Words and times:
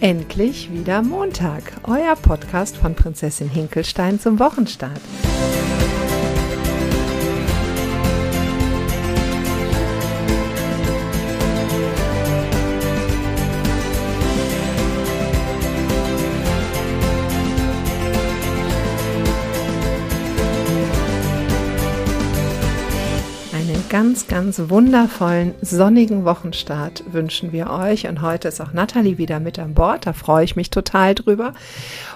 Endlich 0.00 0.72
wieder 0.72 1.02
Montag, 1.02 1.62
euer 1.82 2.16
Podcast 2.16 2.74
von 2.78 2.94
Prinzessin 2.94 3.50
Hinkelstein 3.50 4.18
zum 4.18 4.38
Wochenstart. 4.38 4.98
Ganz, 24.40 24.70
wundervollen, 24.70 25.52
sonnigen 25.60 26.24
Wochenstart 26.24 27.04
wünschen 27.12 27.52
wir 27.52 27.68
euch. 27.68 28.08
Und 28.08 28.22
heute 28.22 28.48
ist 28.48 28.58
auch 28.62 28.72
Nathalie 28.72 29.18
wieder 29.18 29.38
mit 29.38 29.58
an 29.58 29.74
Bord. 29.74 30.06
Da 30.06 30.14
freue 30.14 30.44
ich 30.44 30.56
mich 30.56 30.70
total 30.70 31.14
drüber. 31.14 31.52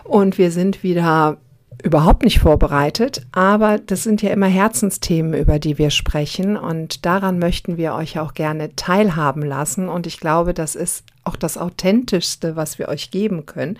Und 0.05 0.38
wir 0.38 0.50
sind 0.50 0.83
wieder 0.83 1.37
überhaupt 1.83 2.23
nicht 2.23 2.38
vorbereitet, 2.38 3.27
aber 3.33 3.78
das 3.78 4.05
sind 4.05 4.23
ja 4.23 4.30
immer 4.30 4.47
Herzensthemen, 4.47 5.34
über 5.34 5.59
die 5.59 5.77
wir 5.77 5.91
sprechen 5.91 6.56
und 6.56 7.05
daran 7.05 7.38
möchten 7.38 7.77
wir 7.77 7.92
euch 7.92 8.19
auch 8.19 8.33
gerne 8.33 8.75
teilhaben 8.75 9.42
lassen 9.42 9.91
und 9.91 10.06
ich 10.06 10.19
glaube, 10.19 10.55
das 10.55 10.77
ist 10.77 11.05
auch 11.25 11.36
das 11.36 11.59
authentischste, 11.59 12.56
was 12.56 12.78
wir 12.78 12.88
euch 12.88 13.11
geben 13.11 13.45
können, 13.45 13.77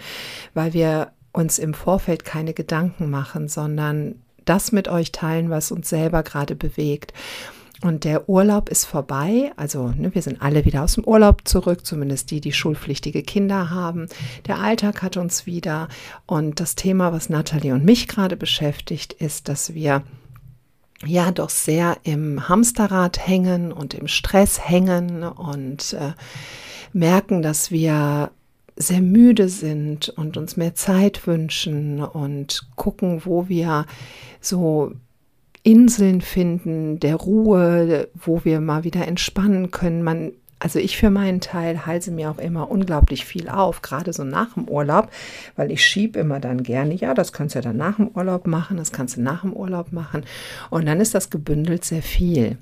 weil 0.53 0.75
wir 0.75 1.13
uns 1.33 1.59
im 1.59 1.73
Vorfeld 1.73 2.27
keine 2.27 2.53
Gedanken 2.53 3.09
machen, 3.09 3.49
sondern 3.49 4.17
das 4.45 4.71
mit 4.71 4.89
euch 4.89 5.11
teilen, 5.11 5.49
was 5.49 5.73
uns 5.73 5.89
selber 5.89 6.23
gerade 6.23 6.57
bewegt. 6.57 7.15
Und 7.85 8.05
der 8.05 8.31
Urlaub 8.31 8.71
ist 8.71 8.87
vorbei. 8.87 9.53
Also 9.57 9.89
ne, 9.89 10.15
wir 10.15 10.23
sind 10.23 10.41
alle 10.41 10.65
wieder 10.65 10.83
aus 10.83 10.95
dem 10.95 11.05
Urlaub 11.05 11.47
zurück, 11.47 11.85
zumindest 11.85 12.31
die, 12.31 12.41
die 12.41 12.55
schulpflichtige 12.55 13.23
Kinder 13.23 13.69
haben. 13.69 14.09
Der 14.47 14.59
Alltag 14.59 15.03
hat 15.03 15.19
uns 15.19 15.45
wieder. 15.45 15.89
Und 16.25 16.61
das 16.61 16.77
Thema, 16.77 17.13
was 17.13 17.29
Nathalie 17.29 17.75
und 17.75 17.85
mich 17.85 18.09
gerade 18.09 18.39
beschäftigt, 18.39 19.13
ist, 19.13 19.51
dass 19.51 19.75
wir 19.75 20.03
ja 21.05 21.31
doch 21.31 21.51
sehr 21.51 21.99
im 22.05 22.49
Hamsterrad 22.49 23.19
hängen 23.29 23.71
und 23.71 23.93
im 23.93 24.09
Stress 24.09 24.67
hängen 24.67 25.23
und 25.23 25.93
äh, 25.93 26.13
merken, 26.95 27.43
dass 27.43 27.71
wir 27.71 28.31
sehr 28.77 29.03
müde 29.03 29.51
sind 29.51 30.09
und 30.09 30.39
uns 30.39 30.57
mehr 30.57 30.75
Zeit 30.75 31.27
wünschen 31.27 32.03
und 32.03 32.67
gucken, 32.77 33.27
wo 33.27 33.51
wir 33.51 33.85
so 34.41 34.95
Inseln 35.65 36.21
finden, 36.21 37.01
der 37.01 37.17
Ruhe, 37.17 38.09
wo 38.15 38.45
wir 38.45 38.61
mal 38.61 38.85
wieder 38.85 39.09
entspannen 39.09 39.71
können. 39.71 40.03
Man, 40.03 40.33
also 40.59 40.79
ich 40.79 40.99
für 40.99 41.09
meinen 41.09 41.41
Teil 41.41 41.87
halte 41.87 42.11
mir 42.11 42.31
auch 42.31 42.39
immer 42.39 42.71
unglaublich 42.71 43.25
viel 43.25 43.49
auf, 43.49 43.81
gerade 43.81 44.13
so 44.13 44.25
nach 44.25 44.53
dem 44.55 44.69
Urlaub, 44.69 45.11
weil 45.57 45.73
ich 45.73 45.85
schiebe 45.85 46.19
immer 46.19 46.39
dann 46.39 46.63
gerne, 46.63 46.95
ja, 46.95 47.15
das 47.15 47.33
kannst 47.33 47.55
du 47.55 47.61
ja 47.61 47.63
dann 47.63 47.79
nach 47.79 47.97
dem 47.97 48.09
Urlaub 48.09 48.47
machen, 48.47 48.77
das 48.77 48.93
kannst 48.93 49.17
du 49.17 49.23
nach 49.23 49.41
dem 49.41 49.55
Urlaub 49.55 49.91
machen. 49.91 50.25
Und 50.69 50.85
dann 50.87 51.01
ist 51.01 51.15
das 51.15 51.31
gebündelt 51.31 51.83
sehr 51.85 52.03
viel. 52.03 52.59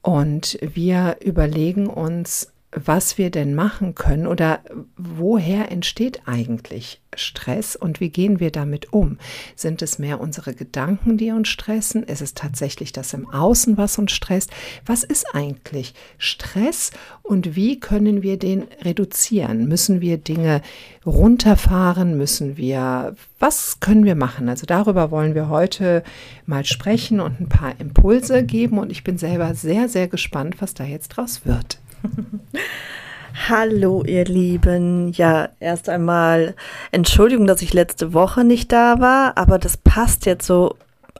Und 0.00 0.56
wir 0.62 1.16
überlegen 1.24 1.88
uns, 1.88 2.52
was 2.84 3.16
wir 3.16 3.30
denn 3.30 3.54
machen 3.54 3.94
können 3.94 4.26
oder 4.26 4.60
woher 4.98 5.72
entsteht 5.72 6.22
eigentlich 6.26 7.00
Stress 7.14 7.74
und 7.74 8.00
wie 8.00 8.10
gehen 8.10 8.38
wir 8.38 8.50
damit 8.50 8.92
um? 8.92 9.16
Sind 9.54 9.80
es 9.80 9.98
mehr 9.98 10.20
unsere 10.20 10.52
Gedanken, 10.52 11.16
die 11.16 11.30
uns 11.30 11.48
stressen? 11.48 12.02
Ist 12.02 12.20
es 12.20 12.34
tatsächlich 12.34 12.92
das 12.92 13.14
im 13.14 13.30
Außen, 13.30 13.78
was 13.78 13.96
uns 13.96 14.12
stresst? 14.12 14.50
Was 14.84 15.04
ist 15.04 15.34
eigentlich 15.34 15.94
Stress 16.18 16.90
und 17.22 17.56
wie 17.56 17.80
können 17.80 18.22
wir 18.22 18.38
den 18.38 18.64
reduzieren? 18.82 19.66
Müssen 19.66 20.02
wir 20.02 20.18
Dinge 20.18 20.60
runterfahren? 21.06 22.18
Müssen 22.18 22.58
wir, 22.58 23.16
was 23.38 23.80
können 23.80 24.04
wir 24.04 24.16
machen? 24.16 24.50
Also 24.50 24.66
darüber 24.66 25.10
wollen 25.10 25.34
wir 25.34 25.48
heute 25.48 26.02
mal 26.44 26.66
sprechen 26.66 27.20
und 27.20 27.40
ein 27.40 27.48
paar 27.48 27.80
Impulse 27.80 28.44
geben 28.44 28.78
und 28.78 28.92
ich 28.92 29.02
bin 29.02 29.16
selber 29.16 29.54
sehr, 29.54 29.88
sehr 29.88 30.08
gespannt, 30.08 30.56
was 30.60 30.74
da 30.74 30.84
jetzt 30.84 31.08
draus 31.08 31.46
wird. 31.46 31.78
Hallo, 33.48 34.02
ihr 34.04 34.24
Lieben. 34.24 35.12
Ja, 35.12 35.50
erst 35.60 35.88
einmal 35.88 36.54
Entschuldigung, 36.90 37.46
dass 37.46 37.62
ich 37.62 37.74
letzte 37.74 38.12
Woche 38.12 38.44
nicht 38.44 38.72
da 38.72 38.98
war, 38.98 39.36
aber 39.36 39.58
das 39.58 39.76
passt 39.76 40.26
jetzt 40.26 40.46
so 40.46 40.76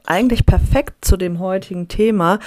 eigentlich 0.07 0.45
perfekt 0.45 1.05
zu 1.05 1.17
dem 1.17 1.39
heutigen 1.39 1.87
Thema. 1.87 2.39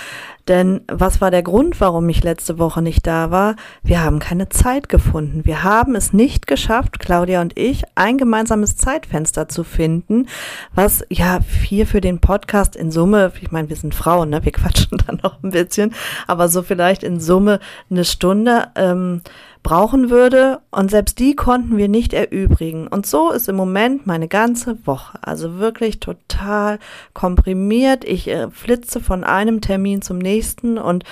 Denn 0.49 0.81
was 0.91 1.21
war 1.21 1.31
der 1.31 1.43
Grund, 1.43 1.81
warum 1.81 2.09
ich 2.09 2.25
letzte 2.25 2.59
Woche 2.59 2.83
nicht 2.83 3.07
da 3.07 3.31
war? 3.31 3.55
Wir 3.83 4.03
haben 4.03 4.19
keine 4.19 4.49
Zeit 4.49 4.89
gefunden. 4.89 5.45
Wir 5.45 5.63
haben 5.63 5.95
es 5.95 6.13
nicht 6.13 6.47
geschafft, 6.47 6.99
Claudia 6.99 7.41
und 7.41 7.57
ich, 7.59 7.85
ein 7.95 8.19
gemeinsames 8.19 8.77
Zeitfenster 8.77 9.49
zu 9.49 9.63
finden, 9.63 10.27
was 10.75 11.05
ja 11.09 11.39
hier 11.63 11.87
für 11.87 12.01
den 12.01 12.19
Podcast 12.21 12.75
in 12.75 12.91
Summe, 12.91 13.33
ich 13.41 13.53
meine, 13.53 13.69
wir 13.69 13.77
sind 13.77 13.95
Frauen, 13.95 14.31
ne? 14.31 14.45
wir 14.45 14.53
quatschen 14.61 14.99
dann 15.07 15.21
noch 15.23 15.43
ein 15.43 15.51
bisschen, 15.51 15.95
aber 16.27 16.49
so 16.49 16.63
vielleicht 16.63 17.03
in 17.03 17.21
Summe 17.21 17.61
eine 17.91 18.05
Stunde. 18.05 18.69
Ähm, 18.75 19.23
brauchen 19.63 20.11
würde. 20.11 20.61
Und 20.71 20.91
selbst 20.91 21.19
die 21.19 21.37
konnten 21.37 21.77
wir 21.77 21.89
nicht 21.89 22.13
erübrigen. 22.13 22.87
Und 22.87 23.07
so 23.07 23.31
ist 23.31 23.49
im 23.49 23.57
Moment 23.57 24.07
meine 24.07 24.29
ganze 24.29 24.87
Woche. 24.87 25.19
Also 25.23 25.59
wirklich 25.59 26.01
total 26.01 26.79
komprimiert. 27.15 28.05
Ich 28.05 28.29
äh, 28.29 28.51
flitze 28.51 29.01
von 29.01 29.25
einem 29.25 29.61
Termin 29.61 30.03
zum 30.03 30.19
nächsten 30.19 30.79
und 30.79 31.05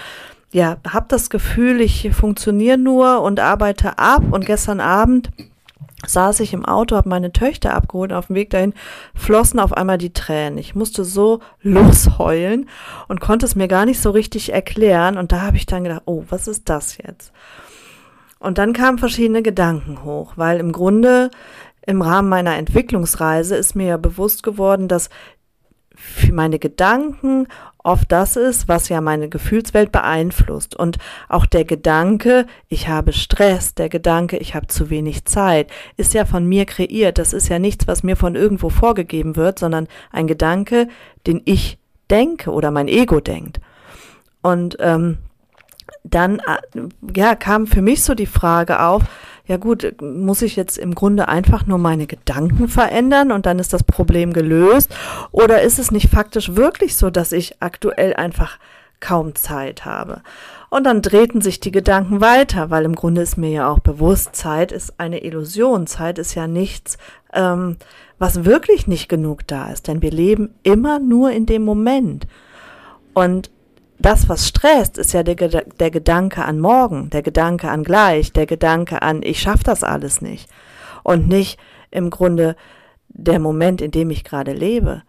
ja, 0.50 0.78
habe 0.88 1.06
das 1.08 1.28
Gefühl, 1.28 1.80
ich 1.80 2.10
funktioniere 2.12 2.78
nur 2.78 3.20
und 3.20 3.38
arbeite 3.38 3.98
ab. 3.98 4.22
Und 4.30 4.46
gestern 4.46 4.80
Abend 4.80 5.30
saß 6.06 6.40
ich 6.40 6.52
im 6.52 6.64
Auto, 6.64 6.96
habe 6.96 7.08
meine 7.08 7.32
Töchter 7.32 7.74
abgeholt. 7.74 8.12
Auf 8.12 8.28
dem 8.28 8.36
Weg 8.36 8.50
dahin 8.50 8.72
flossen 9.14 9.60
auf 9.60 9.72
einmal 9.72 9.98
die 9.98 10.12
Tränen. 10.12 10.58
Ich 10.58 10.74
musste 10.74 11.04
so 11.04 11.40
losheulen 11.62 12.68
und 13.08 13.20
konnte 13.20 13.46
es 13.46 13.56
mir 13.56 13.68
gar 13.68 13.84
nicht 13.84 14.00
so 14.00 14.10
richtig 14.10 14.52
erklären. 14.52 15.18
Und 15.18 15.32
da 15.32 15.42
habe 15.42 15.56
ich 15.56 15.66
dann 15.66 15.84
gedacht, 15.84 16.02
oh, 16.06 16.24
was 16.30 16.48
ist 16.48 16.68
das 16.68 16.96
jetzt? 16.98 17.32
Und 18.38 18.58
dann 18.58 18.72
kamen 18.72 18.98
verschiedene 18.98 19.42
Gedanken 19.42 20.04
hoch, 20.04 20.34
weil 20.36 20.60
im 20.60 20.72
Grunde 20.72 21.30
im 21.86 22.02
Rahmen 22.02 22.28
meiner 22.28 22.56
Entwicklungsreise 22.56 23.56
ist 23.56 23.74
mir 23.74 23.86
ja 23.86 23.96
bewusst 23.96 24.42
geworden, 24.42 24.88
dass 24.88 25.08
für 25.94 26.32
meine 26.32 26.58
Gedanken 26.58 27.48
oft 27.78 28.12
das 28.12 28.36
ist, 28.36 28.68
was 28.68 28.88
ja 28.88 29.00
meine 29.00 29.28
Gefühlswelt 29.28 29.90
beeinflusst. 29.90 30.76
Und 30.76 30.98
auch 31.28 31.46
der 31.46 31.64
Gedanke, 31.64 32.46
ich 32.68 32.88
habe 32.88 33.12
Stress, 33.12 33.74
der 33.74 33.88
Gedanke, 33.88 34.36
ich 34.36 34.54
habe 34.54 34.68
zu 34.68 34.90
wenig 34.90 35.24
Zeit, 35.24 35.70
ist 35.96 36.14
ja 36.14 36.24
von 36.24 36.46
mir 36.46 36.66
kreiert. 36.66 37.18
Das 37.18 37.32
ist 37.32 37.48
ja 37.48 37.58
nichts, 37.58 37.88
was 37.88 38.02
mir 38.02 38.16
von 38.16 38.36
irgendwo 38.36 38.68
vorgegeben 38.68 39.34
wird, 39.34 39.58
sondern 39.58 39.88
ein 40.12 40.26
Gedanke, 40.26 40.88
den 41.26 41.42
ich 41.44 41.78
denke 42.10 42.50
oder 42.50 42.70
mein 42.70 42.88
Ego 42.88 43.20
denkt. 43.20 43.60
Und 44.42 44.76
ähm, 44.80 45.18
dann 46.04 46.40
äh, 46.40 46.88
ja, 47.16 47.34
kam 47.34 47.66
für 47.66 47.82
mich 47.82 48.02
so 48.02 48.14
die 48.14 48.26
Frage 48.26 48.80
auf, 48.80 49.02
ja 49.46 49.56
gut, 49.56 49.94
muss 50.02 50.42
ich 50.42 50.56
jetzt 50.56 50.76
im 50.76 50.94
Grunde 50.94 51.28
einfach 51.28 51.66
nur 51.66 51.78
meine 51.78 52.06
Gedanken 52.06 52.68
verändern 52.68 53.32
und 53.32 53.46
dann 53.46 53.58
ist 53.58 53.72
das 53.72 53.82
Problem 53.82 54.32
gelöst? 54.34 54.94
Oder 55.32 55.62
ist 55.62 55.78
es 55.78 55.90
nicht 55.90 56.10
faktisch 56.10 56.54
wirklich 56.54 56.96
so, 56.96 57.08
dass 57.08 57.32
ich 57.32 57.56
aktuell 57.60 58.14
einfach 58.14 58.58
kaum 59.00 59.34
Zeit 59.34 59.86
habe? 59.86 60.20
Und 60.68 60.84
dann 60.84 61.00
drehten 61.00 61.40
sich 61.40 61.60
die 61.60 61.70
Gedanken 61.70 62.20
weiter, 62.20 62.68
weil 62.68 62.84
im 62.84 62.94
Grunde 62.94 63.22
ist 63.22 63.38
mir 63.38 63.50
ja 63.50 63.70
auch 63.70 63.78
bewusst, 63.78 64.36
Zeit 64.36 64.70
ist 64.70 65.00
eine 65.00 65.24
Illusion. 65.24 65.86
Zeit 65.86 66.18
ist 66.18 66.34
ja 66.34 66.46
nichts, 66.46 66.98
ähm, 67.32 67.78
was 68.18 68.44
wirklich 68.44 68.86
nicht 68.86 69.08
genug 69.08 69.46
da 69.46 69.70
ist, 69.70 69.88
denn 69.88 70.02
wir 70.02 70.10
leben 70.10 70.54
immer 70.62 70.98
nur 70.98 71.30
in 71.30 71.46
dem 71.46 71.64
Moment. 71.64 72.26
Und 73.14 73.50
das, 73.98 74.28
was 74.28 74.46
stresst, 74.46 74.96
ist 74.98 75.12
ja 75.12 75.22
der, 75.22 75.34
der 75.34 75.90
Gedanke 75.90 76.44
an 76.44 76.60
morgen, 76.60 77.10
der 77.10 77.22
Gedanke 77.22 77.68
an 77.68 77.82
gleich, 77.82 78.32
der 78.32 78.46
Gedanke 78.46 79.02
an, 79.02 79.22
ich 79.22 79.40
schaffe 79.40 79.64
das 79.64 79.82
alles 79.82 80.20
nicht. 80.22 80.48
Und 81.02 81.28
nicht 81.28 81.58
im 81.90 82.10
Grunde 82.10 82.56
der 83.08 83.38
Moment, 83.38 83.80
in 83.80 83.90
dem 83.90 84.10
ich 84.10 84.24
gerade 84.24 84.52
lebe. 84.52 85.02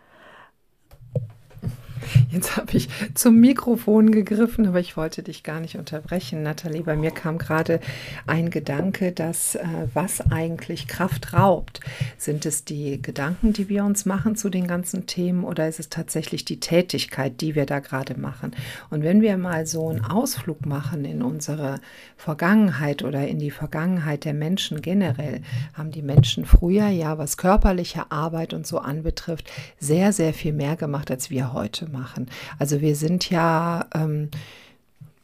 Jetzt 2.32 2.58
habe 2.58 2.78
ich 2.78 2.90
zum 3.16 3.40
Mikrofon 3.40 4.12
gegriffen, 4.12 4.68
aber 4.68 4.80
ich 4.80 4.96
wollte 4.96 5.24
dich 5.24 5.42
gar 5.42 5.60
nicht 5.60 5.78
unterbrechen, 5.78 6.44
Nathalie. 6.44 6.84
Bei 6.84 6.96
mir 6.96 7.10
kam 7.10 7.40
gerade 7.40 7.80
ein 8.28 8.52
Gedanke, 8.52 9.12
dass 9.12 9.56
äh, 9.56 9.66
was 9.96 10.22
eigentlich 10.30 10.88
Kraft 10.88 11.34
raubt. 11.34 11.80
Sind 12.20 12.46
es 12.46 12.66
die 12.66 13.02
Gedanken, 13.02 13.52
die 13.54 13.68
wir 13.68 13.84
uns 13.84 14.06
machen 14.06 14.36
zu 14.36 14.50
den 14.52 14.68
ganzen 14.68 15.08
Themen 15.08 15.44
oder 15.44 15.68
ist 15.68 15.80
es 15.80 15.90
tatsächlich 15.90 16.46
die 16.46 16.60
Tätigkeit, 16.60 17.42
die 17.42 17.56
wir 17.56 17.66
da 17.66 17.80
gerade 17.80 18.20
machen? 18.20 18.56
Und 18.92 19.02
wenn 19.02 19.24
wir 19.24 19.36
mal 19.38 19.66
so 19.66 19.90
einen 19.90 20.06
Ausflug 20.06 20.68
machen 20.68 21.06
in 21.06 21.24
unsere 21.24 21.80
Vergangenheit 22.16 23.02
oder 23.02 23.28
in 23.28 23.40
die 23.40 23.50
Vergangenheit 23.50 24.24
der 24.24 24.36
Menschen 24.36 24.84
generell, 24.84 25.42
haben 25.74 25.90
die 25.90 26.04
Menschen 26.04 26.46
früher 26.46 26.90
ja, 26.90 27.18
was 27.18 27.38
körperliche 27.38 28.12
Arbeit 28.12 28.54
und 28.54 28.68
so 28.68 28.78
anbetrifft, 28.78 29.50
sehr, 29.80 30.14
sehr 30.14 30.36
viel 30.36 30.54
mehr 30.54 30.76
gemacht, 30.76 31.10
als 31.10 31.32
wir 31.32 31.54
heute 31.54 31.90
machen 31.90 32.19
machen. 32.20 32.30
Also 32.58 32.82
wir 32.82 32.96
sind 32.96 33.30
ja 33.30 33.86
ähm, 33.94 34.30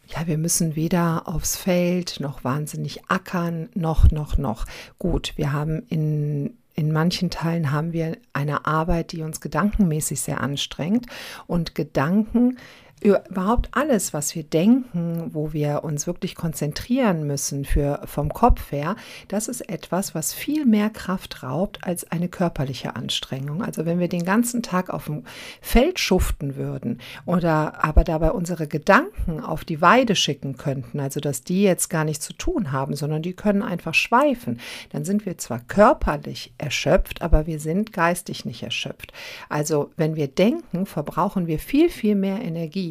ja, 0.07 0.27
wir 0.27 0.37
müssen 0.37 0.75
weder 0.75 1.27
aufs 1.27 1.57
Feld 1.57 2.19
noch 2.19 2.43
wahnsinnig 2.43 3.09
ackern, 3.09 3.69
noch, 3.73 4.11
noch, 4.11 4.37
noch. 4.37 4.65
Gut, 4.99 5.33
wir 5.35 5.51
haben 5.51 5.83
in 5.89 6.57
in 6.77 6.91
manchen 6.91 7.29
Teilen 7.29 7.71
haben 7.71 7.93
wir 7.93 8.17
eine 8.33 8.65
Arbeit, 8.65 9.13
die 9.13 9.21
uns 9.21 9.39
gedankenmäßig 9.39 10.19
sehr 10.19 10.41
anstrengt. 10.41 11.05
Und 11.47 11.73
Gedanken 11.73 12.57
überhaupt 13.01 13.69
alles, 13.71 14.13
was 14.13 14.35
wir 14.35 14.43
denken, 14.43 15.29
wo 15.33 15.53
wir 15.53 15.83
uns 15.83 16.07
wirklich 16.07 16.33
konzentrieren 16.33 17.27
müssen 17.27 17.65
für 17.65 18.01
vom 18.05 18.33
Kopf 18.33 18.71
her, 18.71 18.95
das 19.27 19.47
ist 19.47 19.69
etwas, 19.69 20.15
was 20.15 20.33
viel 20.33 20.65
mehr 20.65 20.89
Kraft 20.89 21.43
raubt 21.43 21.83
als 21.83 22.09
eine 22.11 22.29
körperliche 22.29 22.95
Anstrengung. 22.95 23.63
Also 23.63 23.85
wenn 23.85 23.99
wir 23.99 24.07
den 24.07 24.23
ganzen 24.23 24.63
Tag 24.63 24.89
auf 24.89 25.05
dem 25.05 25.23
Feld 25.61 25.99
schuften 25.99 26.55
würden 26.55 26.99
oder 27.25 27.83
aber 27.83 28.03
dabei 28.03 28.31
unsere 28.31 28.67
Gedanken 28.67 29.39
auf 29.39 29.65
die 29.65 29.81
Weide 29.81 30.15
schicken 30.15 30.57
könnten, 30.57 30.99
also 30.99 31.19
dass 31.19 31.43
die 31.43 31.63
jetzt 31.63 31.89
gar 31.89 32.05
nichts 32.05 32.25
zu 32.25 32.33
tun 32.33 32.71
haben, 32.71 32.95
sondern 32.95 33.21
die 33.21 33.33
können 33.33 33.61
einfach 33.61 33.93
schweifen, 33.93 34.59
dann 34.91 35.05
sind 35.05 35.25
wir 35.25 35.37
zwar 35.37 35.59
körperlich 35.59 36.53
erschöpft, 36.57 37.21
aber 37.21 37.45
wir 37.45 37.59
sind 37.59 37.93
geistig 37.93 38.45
nicht 38.45 38.63
erschöpft. 38.63 39.11
Also 39.49 39.91
wenn 39.97 40.15
wir 40.15 40.27
denken, 40.27 40.85
verbrauchen 40.85 41.45
wir 41.45 41.59
viel, 41.59 41.89
viel 41.89 42.15
mehr 42.15 42.41
Energie 42.41 42.84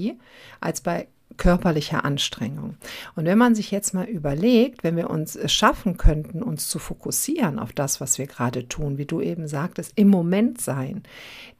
als 0.60 0.80
bei 0.80 1.08
körperlicher 1.36 2.04
Anstrengung. 2.04 2.76
Und 3.16 3.24
wenn 3.24 3.38
man 3.38 3.54
sich 3.54 3.70
jetzt 3.70 3.92
mal 3.92 4.04
überlegt, 4.04 4.84
wenn 4.84 4.96
wir 4.96 5.10
uns 5.10 5.34
es 5.34 5.52
schaffen 5.52 5.96
könnten, 5.96 6.42
uns 6.42 6.68
zu 6.68 6.78
fokussieren 6.78 7.58
auf 7.58 7.72
das, 7.72 8.00
was 8.00 8.18
wir 8.18 8.26
gerade 8.26 8.68
tun, 8.68 8.98
wie 8.98 9.06
du 9.06 9.20
eben 9.20 9.48
sagtest, 9.48 9.92
im 9.96 10.08
Moment 10.08 10.60
sein, 10.60 11.02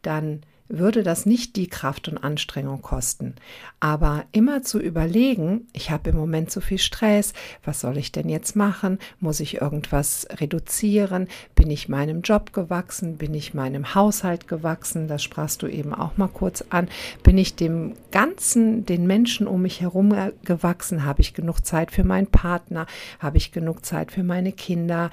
dann 0.03 0.43
würde 0.69 1.03
das 1.03 1.27
nicht 1.27 1.57
die 1.57 1.69
Kraft 1.69 2.09
und 2.09 2.19
Anstrengung 2.19 2.81
kosten. 2.81 3.35
Aber 3.81 4.25
immer 4.33 4.63
zu 4.63 4.81
überlegen, 4.81 5.69
ich 5.73 5.91
habe 5.91 6.11
im 6.11 6.17
Moment 6.17 6.51
zu 6.51 6.61
viel 6.61 6.79
Stress, 6.79 7.35
was 7.65 7.81
soll 7.81 7.99
ich 7.99 8.13
denn 8.13 8.29
jetzt 8.29 8.57
machen? 8.57 8.99
Muss 9.21 9.41
ich 9.41 9.61
irgendwas 9.61 10.27
reduzieren? 10.41 11.29
Bin 11.55 11.71
ich 11.71 11.89
meinem 11.89 12.23
Job 12.23 12.53
gewachsen? 12.53 13.19
Bin 13.19 13.35
ich 13.35 13.53
meinem 13.53 13.95
Haushalt 13.95 14.49
gewachsen? 14.49 15.07
Das 15.07 15.23
sprachst 15.23 15.63
du 15.63 15.67
eben 15.67 15.93
auch 15.93 16.17
mal 16.17 16.29
kurz 16.29 16.65
an. 16.71 16.89
Bin 17.23 17.37
ich 17.37 17.57
dem 17.57 17.95
Ganzen, 18.11 18.87
den 18.87 19.07
Menschen 19.07 19.47
um 19.47 19.63
mich 19.63 19.83
herum 19.83 20.15
gewachsen? 20.45 21.05
Habe 21.05 21.21
ich 21.21 21.35
genug 21.35 21.65
Zeit 21.65 21.91
für 21.91 22.05
meinen 22.05 22.29
Partner? 22.29 22.87
Habe 23.19 23.37
ich 23.37 23.53
genug 23.53 23.85
Zeit 23.85 24.13
für 24.13 24.23
meine 24.23 24.53
Kinder? 24.53 25.11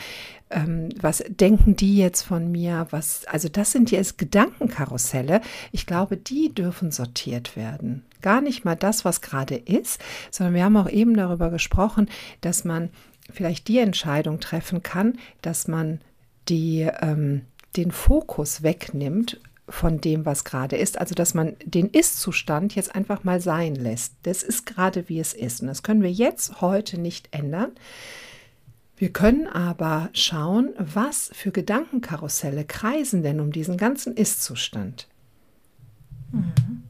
Ähm, 0.51 0.89
was 0.99 1.23
denken 1.27 1.75
die 1.75 1.97
jetzt 1.97 2.21
von 2.21 2.51
mir? 2.51 2.87
Was, 2.91 3.25
also 3.25 3.49
das 3.49 3.71
sind 3.71 3.91
jetzt 3.91 4.17
Gedankenkarusselle. 4.17 5.41
Ich 5.71 5.85
glaube, 5.85 6.17
die 6.17 6.53
dürfen 6.53 6.91
sortiert 6.91 7.55
werden. 7.55 8.05
Gar 8.21 8.41
nicht 8.41 8.65
mal 8.65 8.75
das, 8.75 9.05
was 9.05 9.21
gerade 9.21 9.55
ist, 9.55 10.01
sondern 10.29 10.53
wir 10.55 10.63
haben 10.63 10.77
auch 10.77 10.89
eben 10.89 11.15
darüber 11.15 11.49
gesprochen, 11.49 12.09
dass 12.41 12.63
man 12.63 12.89
vielleicht 13.31 13.67
die 13.67 13.79
Entscheidung 13.79 14.39
treffen 14.39 14.83
kann, 14.83 15.17
dass 15.41 15.67
man 15.67 16.01
die, 16.49 16.87
ähm, 17.01 17.41
den 17.77 17.91
Fokus 17.91 18.63
wegnimmt 18.63 19.39
von 19.69 20.01
dem, 20.01 20.25
was 20.25 20.43
gerade 20.43 20.75
ist. 20.75 20.99
Also, 20.99 21.15
dass 21.15 21.33
man 21.33 21.55
den 21.63 21.89
Ist-Zustand 21.89 22.75
jetzt 22.75 22.93
einfach 22.93 23.23
mal 23.23 23.39
sein 23.39 23.75
lässt. 23.75 24.13
Das 24.23 24.43
ist 24.43 24.65
gerade, 24.65 25.07
wie 25.07 25.19
es 25.19 25.33
ist. 25.33 25.61
Und 25.61 25.67
das 25.67 25.83
können 25.83 26.03
wir 26.03 26.11
jetzt 26.11 26.61
heute 26.61 26.99
nicht 26.99 27.29
ändern. 27.31 27.71
Wir 29.01 29.11
können 29.11 29.47
aber 29.47 30.11
schauen, 30.13 30.75
was 30.77 31.31
für 31.33 31.49
Gedankenkarusselle 31.49 32.65
kreisen 32.65 33.23
denn 33.23 33.39
um 33.39 33.51
diesen 33.51 33.75
ganzen 33.75 34.15
Ist-Zustand. 34.15 35.07
Mhm. 36.31 36.83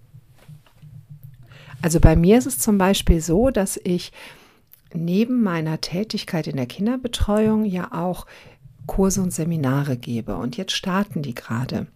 Also 1.82 2.02
bei 2.02 2.18
mir 2.18 2.38
ist 2.38 2.48
es 2.48 2.60
zum 2.60 2.78
Beispiel 2.78 3.22
so, 3.22 3.50
dass 3.50 3.80
ich 3.82 4.12
neben 4.94 5.42
meiner 5.42 5.80
Tätigkeit 5.80 6.48
in 6.48 6.58
der 6.58 6.66
Kinderbetreuung 6.66 7.64
ja 7.64 7.94
auch 7.94 8.26
Kurse 8.88 9.22
und 9.22 9.32
Seminare 9.32 9.96
gebe. 9.96 10.36
Und 10.36 10.58
jetzt 10.58 10.74
starten 10.74 11.22
die 11.22 11.34
gerade. 11.34 11.88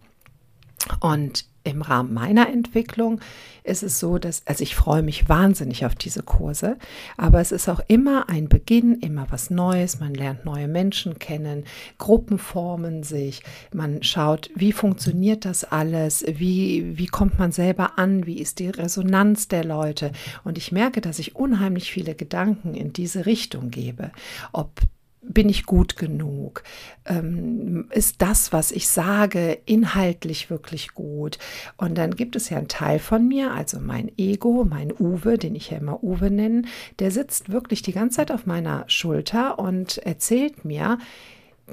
Und 0.98 1.44
im 1.66 1.82
Rahmen 1.82 2.14
meiner 2.14 2.48
Entwicklung 2.48 3.20
ist 3.66 3.82
es 3.82 3.98
so, 3.98 4.18
dass, 4.18 4.46
also 4.46 4.62
ich 4.62 4.76
freue 4.76 5.02
mich 5.02 5.28
wahnsinnig 5.28 5.84
auf 5.84 5.94
diese 5.94 6.22
Kurse, 6.22 6.76
aber 7.16 7.40
es 7.40 7.52
ist 7.52 7.68
auch 7.68 7.80
immer 7.88 8.28
ein 8.28 8.48
Beginn, 8.48 8.94
immer 9.00 9.26
was 9.30 9.50
Neues. 9.50 9.98
Man 9.98 10.14
lernt 10.14 10.44
neue 10.44 10.68
Menschen 10.68 11.18
kennen, 11.18 11.64
Gruppen 11.98 12.38
formen 12.38 13.02
sich, 13.02 13.42
man 13.72 14.02
schaut, 14.02 14.50
wie 14.54 14.72
funktioniert 14.72 15.44
das 15.44 15.64
alles, 15.64 16.24
wie, 16.28 16.96
wie 16.96 17.06
kommt 17.06 17.38
man 17.38 17.52
selber 17.52 17.98
an, 17.98 18.26
wie 18.26 18.38
ist 18.38 18.60
die 18.60 18.68
Resonanz 18.68 19.48
der 19.48 19.64
Leute. 19.64 20.12
Und 20.44 20.58
ich 20.58 20.72
merke, 20.72 21.00
dass 21.00 21.18
ich 21.18 21.34
unheimlich 21.34 21.90
viele 21.90 22.14
Gedanken 22.14 22.74
in 22.74 22.92
diese 22.92 23.26
Richtung 23.26 23.70
gebe. 23.70 24.12
Ob 24.52 24.80
bin 25.28 25.48
ich 25.48 25.66
gut 25.66 25.96
genug? 25.96 26.62
Ähm, 27.04 27.88
ist 27.90 28.22
das, 28.22 28.52
was 28.52 28.70
ich 28.72 28.88
sage, 28.88 29.58
inhaltlich 29.66 30.50
wirklich 30.50 30.94
gut? 30.94 31.38
Und 31.76 31.96
dann 31.96 32.12
gibt 32.12 32.36
es 32.36 32.50
ja 32.50 32.58
einen 32.58 32.68
Teil 32.68 32.98
von 32.98 33.26
mir, 33.26 33.52
also 33.52 33.80
mein 33.80 34.10
Ego, 34.16 34.66
mein 34.68 34.92
Uwe, 34.92 35.38
den 35.38 35.54
ich 35.54 35.70
ja 35.70 35.78
immer 35.78 36.02
Uwe 36.02 36.30
nenne, 36.30 36.62
der 36.98 37.10
sitzt 37.10 37.50
wirklich 37.50 37.82
die 37.82 37.92
ganze 37.92 38.16
Zeit 38.16 38.30
auf 38.30 38.46
meiner 38.46 38.84
Schulter 38.88 39.58
und 39.58 39.98
erzählt 39.98 40.64
mir, 40.64 40.98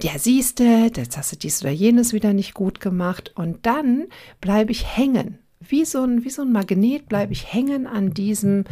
ja, 0.01 0.17
siehste, 0.17 0.89
jetzt 0.95 1.17
hast 1.17 1.31
du 1.31 1.35
dies 1.35 1.61
oder 1.61 1.71
jenes 1.71 2.13
wieder 2.13 2.33
nicht 2.33 2.53
gut 2.53 2.79
gemacht. 2.79 3.31
Und 3.35 3.65
dann 3.65 4.07
bleibe 4.41 4.71
ich 4.71 4.97
hängen. 4.97 5.37
Wie 5.59 5.85
so 5.85 6.01
ein, 6.03 6.23
wie 6.23 6.29
so 6.29 6.41
ein 6.41 6.51
Magnet 6.51 7.07
bleibe 7.07 7.33
ich 7.33 7.53
hängen 7.53 7.85
an 7.85 8.13
diesem, 8.13 8.65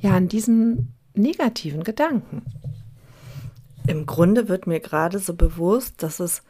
ja, 0.00 0.10
an 0.12 0.28
diesem 0.28 0.88
negativen 1.14 1.82
Gedanken. 1.82 2.42
Im 3.86 4.06
Grunde 4.06 4.48
wird 4.48 4.66
mir 4.66 4.80
gerade 4.80 5.18
so 5.18 5.34
bewusst, 5.34 6.02
dass 6.02 6.20
es 6.20 6.42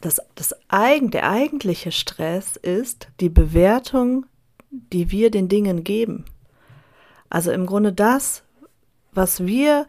das, 0.00 0.20
das 0.34 0.54
eigen, 0.68 1.10
der 1.10 1.30
eigentliche 1.30 1.92
Stress 1.92 2.56
ist 2.56 3.08
die 3.20 3.28
Bewertung, 3.28 4.26
die 4.70 5.10
wir 5.10 5.30
den 5.30 5.48
Dingen 5.48 5.84
geben. 5.84 6.24
Also 7.30 7.50
im 7.50 7.66
Grunde 7.66 7.92
das, 7.92 8.42
was 9.12 9.46
wir 9.46 9.86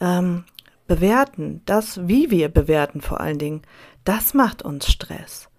ähm, 0.00 0.44
bewerten, 0.86 1.62
das, 1.64 2.08
wie 2.08 2.30
wir 2.30 2.48
bewerten 2.48 3.00
vor 3.00 3.20
allen 3.20 3.38
Dingen, 3.38 3.62
das 4.04 4.34
macht 4.34 4.62
uns 4.62 4.90
Stress 4.90 5.49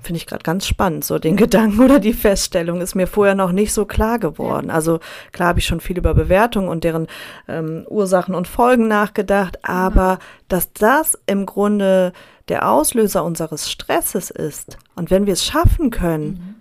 finde 0.00 0.18
ich 0.18 0.26
gerade 0.26 0.42
ganz 0.42 0.66
spannend, 0.66 1.04
so 1.04 1.18
den 1.18 1.36
Gedanken 1.38 1.80
oder 1.80 1.98
die 1.98 2.12
Feststellung 2.12 2.80
ist 2.80 2.94
mir 2.94 3.06
vorher 3.06 3.34
noch 3.34 3.52
nicht 3.52 3.72
so 3.72 3.84
klar 3.84 4.18
geworden. 4.18 4.70
Also 4.70 5.00
klar 5.32 5.50
habe 5.50 5.58
ich 5.58 5.66
schon 5.66 5.80
viel 5.80 5.98
über 5.98 6.14
Bewertung 6.14 6.68
und 6.68 6.84
deren 6.84 7.06
ähm, 7.46 7.84
Ursachen 7.88 8.34
und 8.34 8.48
Folgen 8.48 8.88
nachgedacht, 8.88 9.64
aber 9.64 10.14
mhm. 10.14 10.18
dass 10.48 10.72
das 10.72 11.18
im 11.26 11.46
Grunde 11.46 12.12
der 12.48 12.70
Auslöser 12.70 13.24
unseres 13.24 13.70
Stresses 13.70 14.30
ist 14.30 14.78
und 14.94 15.10
wenn 15.10 15.26
wir 15.26 15.34
es 15.34 15.44
schaffen 15.44 15.90
können, 15.90 16.26
mhm. 16.26 16.54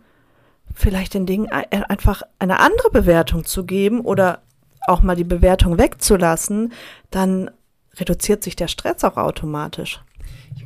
vielleicht 0.74 1.14
den 1.14 1.26
Dingen 1.26 1.50
einfach 1.50 2.24
eine 2.40 2.60
andere 2.60 2.92
Bewertung 2.92 3.46
zu 3.46 3.66
geben 3.66 4.02
oder 4.02 4.42
auch 4.88 5.02
mal 5.02 5.16
die 5.16 5.24
Bewertung 5.24 5.78
wegzulassen, 5.78 6.74
dann 7.12 7.52
reduziert 7.96 8.44
sich 8.44 8.56
der 8.56 8.68
Stress 8.68 9.04
auch 9.04 9.18
automatisch. 9.18 10.02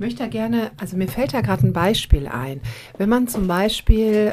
Möchte 0.02 0.24
da 0.24 0.30
gerne, 0.30 0.72
also 0.78 0.98
mir 0.98 1.08
fällt 1.08 1.32
da 1.32 1.42
gerade 1.42 1.68
ein 1.68 1.74
Beispiel 1.74 2.28
ein. 2.28 2.60
Wenn 2.98 3.08
man 3.08 3.28
zum 3.28 3.48
Beispiel 3.48 4.32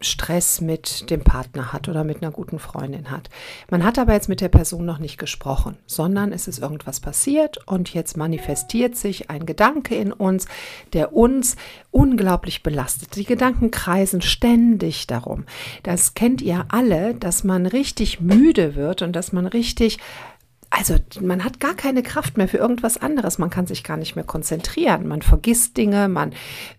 Stress 0.00 0.62
mit 0.62 1.10
dem 1.10 1.22
Partner 1.22 1.74
hat 1.74 1.88
oder 1.88 2.04
mit 2.04 2.22
einer 2.22 2.32
guten 2.32 2.58
Freundin 2.58 3.10
hat. 3.10 3.28
Man 3.70 3.84
hat 3.84 3.98
aber 3.98 4.14
jetzt 4.14 4.30
mit 4.30 4.40
der 4.40 4.48
Person 4.48 4.84
noch 4.84 4.98
nicht 4.98 5.18
gesprochen, 5.18 5.76
sondern 5.86 6.32
es 6.32 6.48
ist 6.48 6.58
irgendwas 6.58 7.00
passiert 7.00 7.58
und 7.68 7.92
jetzt 7.92 8.16
manifestiert 8.16 8.96
sich 8.96 9.30
ein 9.30 9.46
Gedanke 9.46 9.94
in 9.94 10.10
uns, 10.12 10.46
der 10.94 11.12
uns 11.12 11.56
unglaublich 11.90 12.62
belastet. 12.62 13.14
Die 13.16 13.24
Gedanken 13.24 13.70
kreisen 13.70 14.22
ständig 14.22 15.06
darum. 15.06 15.44
Das 15.82 16.14
kennt 16.14 16.40
ihr 16.40 16.64
alle, 16.68 17.14
dass 17.14 17.44
man 17.44 17.66
richtig 17.66 18.20
müde 18.20 18.74
wird 18.74 19.02
und 19.02 19.12
dass 19.14 19.32
man 19.32 19.46
richtig 19.46 19.98
also 20.74 20.96
man 21.20 21.44
hat 21.44 21.60
gar 21.60 21.74
keine 21.74 22.02
Kraft 22.02 22.38
mehr 22.38 22.48
für 22.48 22.56
irgendwas 22.56 22.96
anderes. 22.96 23.38
Man 23.38 23.50
kann 23.50 23.66
sich 23.66 23.84
gar 23.84 23.98
nicht 23.98 24.16
mehr 24.16 24.24
konzentrieren. 24.24 25.06
Man 25.06 25.20
vergisst 25.20 25.76
Dinge, 25.76 26.08
man 26.08 26.32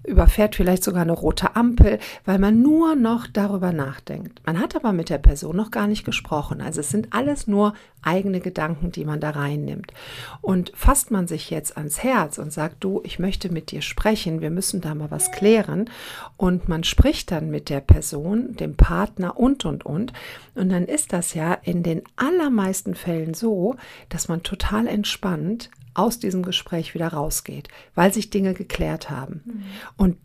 überfährt 0.03 0.55
vielleicht 0.55 0.83
sogar 0.83 1.03
eine 1.03 1.11
rote 1.11 1.55
Ampel, 1.55 1.99
weil 2.25 2.39
man 2.39 2.61
nur 2.61 2.95
noch 2.95 3.27
darüber 3.27 3.71
nachdenkt. 3.71 4.41
Man 4.47 4.59
hat 4.59 4.75
aber 4.75 4.93
mit 4.93 5.09
der 5.09 5.19
Person 5.19 5.55
noch 5.55 5.69
gar 5.69 5.85
nicht 5.85 6.05
gesprochen. 6.05 6.59
Also 6.59 6.79
es 6.79 6.89
sind 6.89 7.13
alles 7.13 7.45
nur 7.45 7.73
eigene 8.01 8.39
Gedanken, 8.39 8.91
die 8.91 9.05
man 9.05 9.19
da 9.19 9.29
reinnimmt. 9.29 9.93
Und 10.41 10.71
fasst 10.75 11.11
man 11.11 11.27
sich 11.27 11.49
jetzt 11.49 11.77
ans 11.77 12.03
Herz 12.03 12.37
und 12.37 12.51
sagt, 12.51 12.83
du, 12.83 13.01
ich 13.03 13.19
möchte 13.19 13.51
mit 13.51 13.71
dir 13.71 13.81
sprechen, 13.81 14.41
wir 14.41 14.49
müssen 14.49 14.81
da 14.81 14.93
mal 14.95 15.11
was 15.11 15.31
klären. 15.31 15.89
Und 16.35 16.67
man 16.67 16.83
spricht 16.83 17.31
dann 17.31 17.49
mit 17.49 17.69
der 17.69 17.79
Person, 17.79 18.55
dem 18.55 18.75
Partner 18.75 19.37
und, 19.37 19.65
und, 19.65 19.85
und. 19.85 20.13
Und 20.55 20.69
dann 20.69 20.85
ist 20.85 21.13
das 21.13 21.33
ja 21.33 21.53
in 21.53 21.83
den 21.83 22.01
allermeisten 22.15 22.95
Fällen 22.95 23.33
so, 23.33 23.75
dass 24.09 24.27
man 24.27 24.43
total 24.43 24.87
entspannt 24.87 25.69
aus 25.93 26.19
diesem 26.19 26.43
Gespräch 26.43 26.93
wieder 26.93 27.09
rausgeht, 27.09 27.67
weil 27.95 28.13
sich 28.13 28.29
Dinge 28.29 28.53
geklärt 28.53 29.09
haben. 29.09 29.41
Mhm. 29.45 29.63
Und 29.97 30.17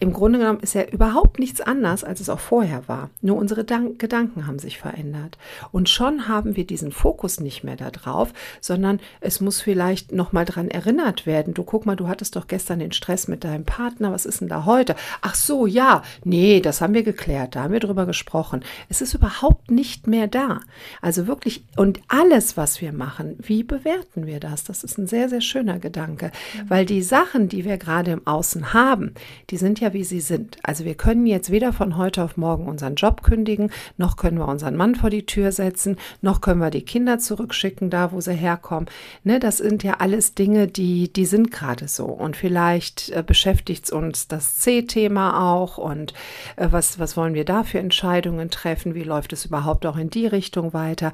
im 0.00 0.12
Grunde 0.12 0.38
genommen 0.38 0.60
ist 0.60 0.74
ja 0.74 0.84
überhaupt 0.84 1.38
nichts 1.38 1.60
anders, 1.60 2.04
als 2.04 2.20
es 2.20 2.28
auch 2.28 2.38
vorher 2.38 2.86
war. 2.86 3.10
Nur 3.20 3.36
unsere 3.36 3.64
Dank 3.64 3.98
Gedanken 3.98 4.46
haben 4.46 4.58
sich 4.58 4.78
verändert. 4.78 5.38
Und 5.72 5.88
schon 5.88 6.28
haben 6.28 6.56
wir 6.56 6.66
diesen 6.66 6.92
Fokus 6.92 7.40
nicht 7.40 7.64
mehr 7.64 7.76
darauf, 7.76 8.32
sondern 8.60 9.00
es 9.20 9.40
muss 9.40 9.60
vielleicht 9.60 10.12
nochmal 10.12 10.44
dran 10.44 10.68
erinnert 10.68 11.26
werden. 11.26 11.54
Du 11.54 11.64
guck 11.64 11.84
mal, 11.84 11.96
du 11.96 12.06
hattest 12.06 12.36
doch 12.36 12.46
gestern 12.46 12.78
den 12.78 12.92
Stress 12.92 13.26
mit 13.26 13.42
deinem 13.42 13.64
Partner. 13.64 14.12
Was 14.12 14.24
ist 14.24 14.40
denn 14.40 14.48
da 14.48 14.64
heute? 14.66 14.94
Ach 15.20 15.34
so, 15.34 15.66
ja. 15.66 16.02
Nee, 16.22 16.60
das 16.60 16.80
haben 16.80 16.94
wir 16.94 17.02
geklärt. 17.02 17.56
Da 17.56 17.64
haben 17.64 17.72
wir 17.72 17.80
drüber 17.80 18.06
gesprochen. 18.06 18.64
Es 18.88 19.00
ist 19.00 19.14
überhaupt 19.14 19.70
nicht 19.70 20.06
mehr 20.06 20.28
da. 20.28 20.60
Also 21.02 21.26
wirklich, 21.26 21.64
und 21.76 22.00
alles, 22.06 22.56
was 22.56 22.80
wir 22.80 22.92
machen, 22.92 23.36
wie 23.40 23.64
bewerten 23.64 24.26
wir 24.26 24.38
das? 24.38 24.62
Das 24.62 24.84
ist 24.84 24.96
ein 24.98 25.08
sehr, 25.08 25.28
sehr 25.28 25.40
schöner 25.40 25.80
Gedanke. 25.80 26.30
Mhm. 26.54 26.70
Weil 26.70 26.86
die 26.86 27.02
Sachen, 27.02 27.48
die 27.48 27.64
wir 27.64 27.78
gerade 27.78 28.12
im 28.12 28.26
Außen 28.26 28.72
haben, 28.72 29.14
die 29.50 29.56
sind 29.56 29.67
ja 29.76 29.92
wie 29.92 30.04
sie 30.04 30.20
sind. 30.20 30.56
Also 30.62 30.84
wir 30.84 30.94
können 30.94 31.26
jetzt 31.26 31.50
weder 31.50 31.72
von 31.72 31.96
heute 31.96 32.22
auf 32.24 32.36
morgen 32.36 32.66
unseren 32.66 32.94
Job 32.94 33.22
kündigen, 33.22 33.70
noch 33.96 34.16
können 34.16 34.38
wir 34.38 34.48
unseren 34.48 34.76
Mann 34.76 34.94
vor 34.94 35.10
die 35.10 35.26
Tür 35.26 35.52
setzen, 35.52 35.96
noch 36.22 36.40
können 36.40 36.60
wir 36.60 36.70
die 36.70 36.84
Kinder 36.84 37.18
zurückschicken, 37.18 37.90
da 37.90 38.12
wo 38.12 38.20
sie 38.20 38.34
herkommen. 38.34 38.88
Ne, 39.24 39.38
das 39.40 39.58
sind 39.58 39.82
ja 39.82 39.96
alles 39.98 40.34
Dinge, 40.34 40.66
die, 40.66 41.12
die 41.12 41.26
sind 41.26 41.50
gerade 41.50 41.88
so. 41.88 42.06
Und 42.06 42.36
vielleicht 42.36 43.10
äh, 43.10 43.22
beschäftigt 43.22 43.90
uns 43.90 44.28
das 44.28 44.56
C-Thema 44.58 45.52
auch 45.52 45.78
und 45.78 46.14
äh, 46.56 46.68
was, 46.70 46.98
was 46.98 47.16
wollen 47.16 47.34
wir 47.34 47.44
da 47.44 47.64
für 47.64 47.78
Entscheidungen 47.78 48.50
treffen? 48.50 48.94
Wie 48.94 49.04
läuft 49.04 49.32
es 49.32 49.44
überhaupt 49.44 49.84
auch 49.86 49.96
in 49.96 50.10
die 50.10 50.26
Richtung 50.26 50.72
weiter? 50.72 51.12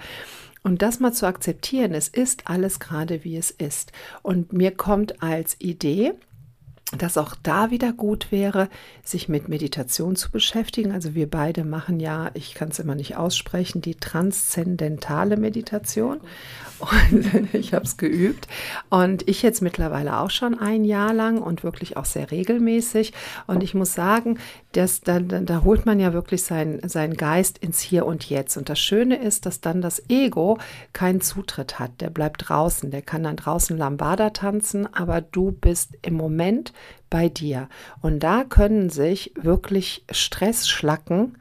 Und 0.67 0.81
das 0.81 0.99
mal 0.99 1.13
zu 1.13 1.27
akzeptieren, 1.27 1.93
es 1.93 2.09
ist 2.09 2.49
alles 2.49 2.81
gerade 2.81 3.23
wie 3.23 3.37
es 3.37 3.51
ist. 3.51 3.93
Und 4.23 4.55
mir 4.55 4.71
kommt 4.71 5.23
als 5.23 5.61
Idee, 5.61 6.15
dass 6.93 7.17
auch 7.17 7.35
da 7.43 7.71
wieder 7.71 7.93
gut 7.93 8.31
wäre, 8.31 8.69
sich 9.03 9.29
mit 9.29 9.49
Meditation 9.49 10.17
zu 10.17 10.31
beschäftigen. 10.31 10.93
Also 10.93 11.15
wir 11.15 11.29
beide 11.29 11.65
machen 11.65 11.99
ja, 11.99 12.31
ich 12.35 12.55
kann 12.55 12.69
es 12.69 12.79
immer 12.79 12.95
nicht 12.95 13.17
aussprechen, 13.17 13.81
die 13.81 13.95
transzendentale 13.95 15.37
Meditation. 15.37 16.21
Und 16.79 17.25
ich 17.55 17.73
habe 17.73 17.85
es 17.85 17.97
geübt. 17.97 18.49
Und 18.91 19.27
ich 19.29 19.43
jetzt 19.43 19.63
mittlerweile 19.63 20.19
auch 20.19 20.31
schon 20.31 20.59
ein 20.59 20.85
Jahr 20.85 21.15
lang 21.15 21.41
und 21.41 21.65
wirklich 21.65 21.97
auch 21.97 22.05
sehr 22.05 22.31
regelmäßig. 22.31 23.13
Und 23.47 23.63
ich 23.63 23.75
muss 23.75 23.95
sagen, 23.95 24.39
dass, 24.73 25.01
da, 25.01 25.21
da 25.21 25.65
holt 25.65 25.87
man 25.87 26.01
ja 26.01 26.13
wirklich 26.13 26.43
seinen 26.43 26.87
sein 26.89 27.15
Geist 27.15 27.59
ins 27.59 27.81
Hier 27.81 28.05
und 28.07 28.29
Jetzt. 28.29 28.57
Und 28.57 28.69
das 28.69 28.79
Schöne 28.79 29.17
ist, 29.17 29.47
dass 29.47 29.61
dann 29.61 29.81
das 29.81 30.03
Ego 30.09 30.59
keinen 30.93 31.23
Zutritt 31.23 31.79
hat. 31.79 32.01
Der 32.01 32.11
bleibt 32.11 32.49
draußen. 32.49 32.91
Der 32.91 33.03
kann 33.03 33.23
dann 33.23 33.37
draußen 33.37 33.77
Lambada 33.77 34.31
tanzen, 34.31 34.93
aber 34.93 35.23
du 35.23 35.53
bist 35.53 35.97
im 36.03 36.15
Moment 36.15 36.74
bei 37.11 37.29
dir. 37.29 37.69
Und 38.01 38.21
da 38.21 38.45
können 38.45 38.91
sich 38.91 39.33
wirklich 39.37 40.05
Stressschlacken 40.11 41.37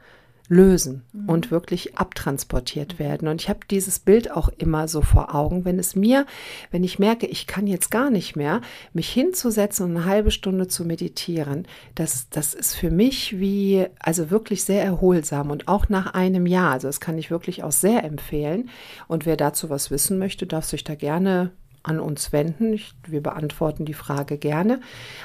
lösen 0.48 1.04
mhm. 1.12 1.28
und 1.28 1.50
wirklich 1.50 1.96
abtransportiert 1.96 2.98
werden. 2.98 3.28
Und 3.28 3.40
ich 3.40 3.48
habe 3.48 3.60
dieses 3.70 3.98
Bild 3.98 4.30
auch 4.30 4.48
immer 4.48 4.88
so 4.88 5.00
vor 5.00 5.34
Augen, 5.34 5.64
wenn 5.64 5.78
es 5.78 5.96
mir, 5.96 6.26
wenn 6.70 6.84
ich 6.84 6.98
merke, 6.98 7.26
ich 7.26 7.46
kann 7.46 7.66
jetzt 7.66 7.90
gar 7.90 8.10
nicht 8.10 8.36
mehr, 8.36 8.60
mich 8.92 9.08
hinzusetzen 9.08 9.86
und 9.86 9.96
eine 9.96 10.04
halbe 10.04 10.30
Stunde 10.30 10.68
zu 10.68 10.84
meditieren, 10.84 11.66
das, 11.94 12.28
das 12.28 12.52
ist 12.52 12.74
für 12.74 12.90
mich 12.90 13.38
wie, 13.38 13.86
also 13.98 14.30
wirklich 14.30 14.64
sehr 14.64 14.84
erholsam 14.84 15.50
und 15.50 15.66
auch 15.66 15.88
nach 15.88 16.12
einem 16.12 16.46
Jahr. 16.46 16.72
Also 16.72 16.88
das 16.88 17.00
kann 17.00 17.16
ich 17.16 17.30
wirklich 17.30 17.62
auch 17.62 17.72
sehr 17.72 18.04
empfehlen. 18.04 18.68
Und 19.08 19.24
wer 19.24 19.36
dazu 19.36 19.70
was 19.70 19.90
wissen 19.90 20.18
möchte, 20.18 20.46
darf 20.46 20.66
sich 20.66 20.84
da 20.84 20.94
gerne 20.94 21.52
an 21.84 22.00
uns 22.00 22.32
wenden. 22.32 22.80
Wir 23.06 23.22
beantworten 23.22 23.84
die 23.84 23.94
Frage 23.94 24.38
gerne. 24.38 24.80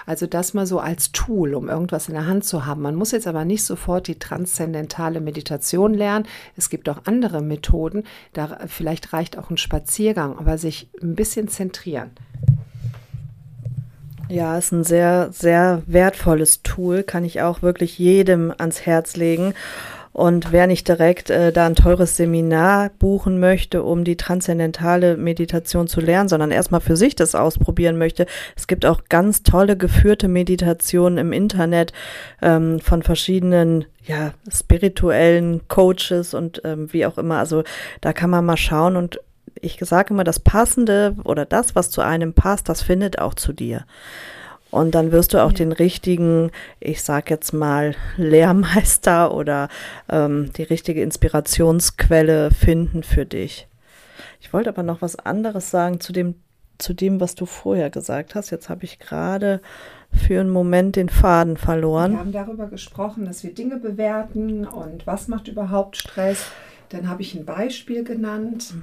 Also 0.06 0.28
das 0.28 0.54
mal 0.54 0.68
so 0.68 0.80
als 0.80 1.12
Tool, 1.12 1.56
um 1.56 1.70
irgendwas 1.70 2.08
in 2.08 2.14
der 2.14 2.28
Hand 2.28 2.46
zu 2.46 2.66
haben. 2.66 2.82
Man 2.82 2.96
muss 2.96 3.12
jetzt 3.12 3.28
aber 3.28 3.46
nicht 3.46 3.64
sofort 3.64 4.08
die 4.08 4.20
transzendentale 4.20 5.22
Meditation 5.22 5.94
lernen. 5.94 6.28
Es 6.56 6.70
gibt 6.70 6.90
auch 6.90 7.00
andere 7.06 7.42
Methoden. 7.42 8.04
Da 8.34 8.60
vielleicht 8.68 9.14
reicht 9.14 9.38
auch 9.38 9.50
ein 9.50 9.58
Spaziergang, 9.58 10.38
aber 10.38 10.58
sich 10.58 10.90
ein 11.02 11.16
bisschen 11.16 11.48
zentrieren. 11.48 12.12
Ja, 14.28 14.60
ist 14.60 14.72
ein 14.72 14.84
sehr, 14.84 15.30
sehr 15.32 15.82
wertvolles 15.88 16.62
Tool, 16.62 17.02
kann 17.02 17.26
ich 17.26 17.42
auch 17.42 17.64
wirklich 17.64 17.98
jedem 17.98 18.54
ans 18.56 18.86
Herz 18.86 19.16
legen. 19.16 19.56
Und 20.12 20.52
wer 20.52 20.68
nicht 20.68 20.88
direkt 20.88 21.30
äh, 21.30 21.52
da 21.52 21.66
ein 21.66 21.76
teures 21.76 22.18
Seminar 22.18 22.90
buchen 22.98 23.40
möchte, 23.40 23.84
um 23.84 24.04
die 24.04 24.18
transzendentale 24.18 25.18
Meditation 25.18 25.88
zu 25.88 26.02
lernen, 26.02 26.30
sondern 26.30 26.52
erstmal 26.52 26.82
für 26.82 26.98
sich 26.98 27.16
das 27.16 27.36
ausprobieren 27.36 27.98
möchte, 27.98 28.26
es 28.56 28.68
gibt 28.68 28.86
auch 28.86 29.04
ganz 29.10 29.44
tolle 29.44 29.78
geführte 29.78 30.28
Meditationen 30.28 31.18
im 31.20 31.32
Internet 31.32 31.94
ähm, 32.42 32.80
von 32.80 33.04
verschiedenen 33.04 33.86
ja, 34.06 34.34
spirituellen 34.52 35.68
Coaches 35.68 36.34
und 36.34 36.62
ähm, 36.64 36.92
wie 36.92 37.06
auch 37.06 37.18
immer. 37.18 37.38
Also 37.38 37.64
da 38.02 38.12
kann 38.12 38.32
man 38.32 38.46
mal 38.46 38.58
schauen 38.58 38.96
und 38.96 39.20
ich 39.62 39.78
sage 39.82 40.14
immer, 40.14 40.24
das 40.24 40.40
Passende 40.40 41.16
oder 41.24 41.46
das, 41.46 41.76
was 41.76 41.92
zu 41.92 42.02
einem 42.02 42.34
passt, 42.34 42.70
das 42.70 42.82
findet 42.82 43.20
auch 43.20 43.34
zu 43.34 43.54
dir. 43.54 43.86
Und 44.72 44.94
dann 44.94 45.12
wirst 45.12 45.34
du 45.34 45.44
auch 45.44 45.52
ja. 45.52 45.58
den 45.58 45.72
richtigen, 45.72 46.52
ich 46.80 47.02
sag 47.02 47.30
jetzt 47.30 47.54
mal, 47.54 47.96
Lehrmeister 48.18 49.34
oder 49.34 49.68
ähm, 50.10 50.52
die 50.54 50.64
richtige 50.64 51.02
Inspirationsquelle 51.02 52.52
finden 52.52 53.04
für 53.04 53.26
dich. 53.26 53.68
Ich 54.42 54.54
wollte 54.54 54.70
aber 54.70 54.84
noch 54.84 55.02
was 55.02 55.16
anderes 55.18 55.72
sagen 55.72 56.00
zu 56.00 56.14
dem, 56.14 56.36
zu 56.78 56.94
dem, 56.94 57.20
was 57.20 57.36
du 57.36 57.46
vorher 57.46 57.90
gesagt 57.90 58.36
hast. 58.36 58.52
Jetzt 58.52 58.70
habe 58.70 58.86
ich 58.86 59.00
gerade 59.00 59.62
für 60.12 60.40
einen 60.40 60.50
Moment 60.50 60.96
den 60.96 61.10
Faden 61.10 61.58
verloren. 61.58 62.14
Wir 62.14 62.20
haben 62.20 62.32
darüber 62.32 62.68
gesprochen, 62.68 63.26
dass 63.26 63.44
wir 63.44 63.54
Dinge 63.54 63.78
bewerten 63.78 64.66
und 64.66 65.06
was 65.06 65.28
macht 65.28 65.48
überhaupt 65.48 65.98
Stress. 65.98 66.46
Dann 66.90 67.10
habe 67.10 67.22
ich 67.22 67.36
ein 67.36 67.46
Beispiel 67.46 68.04
genannt. 68.04 68.74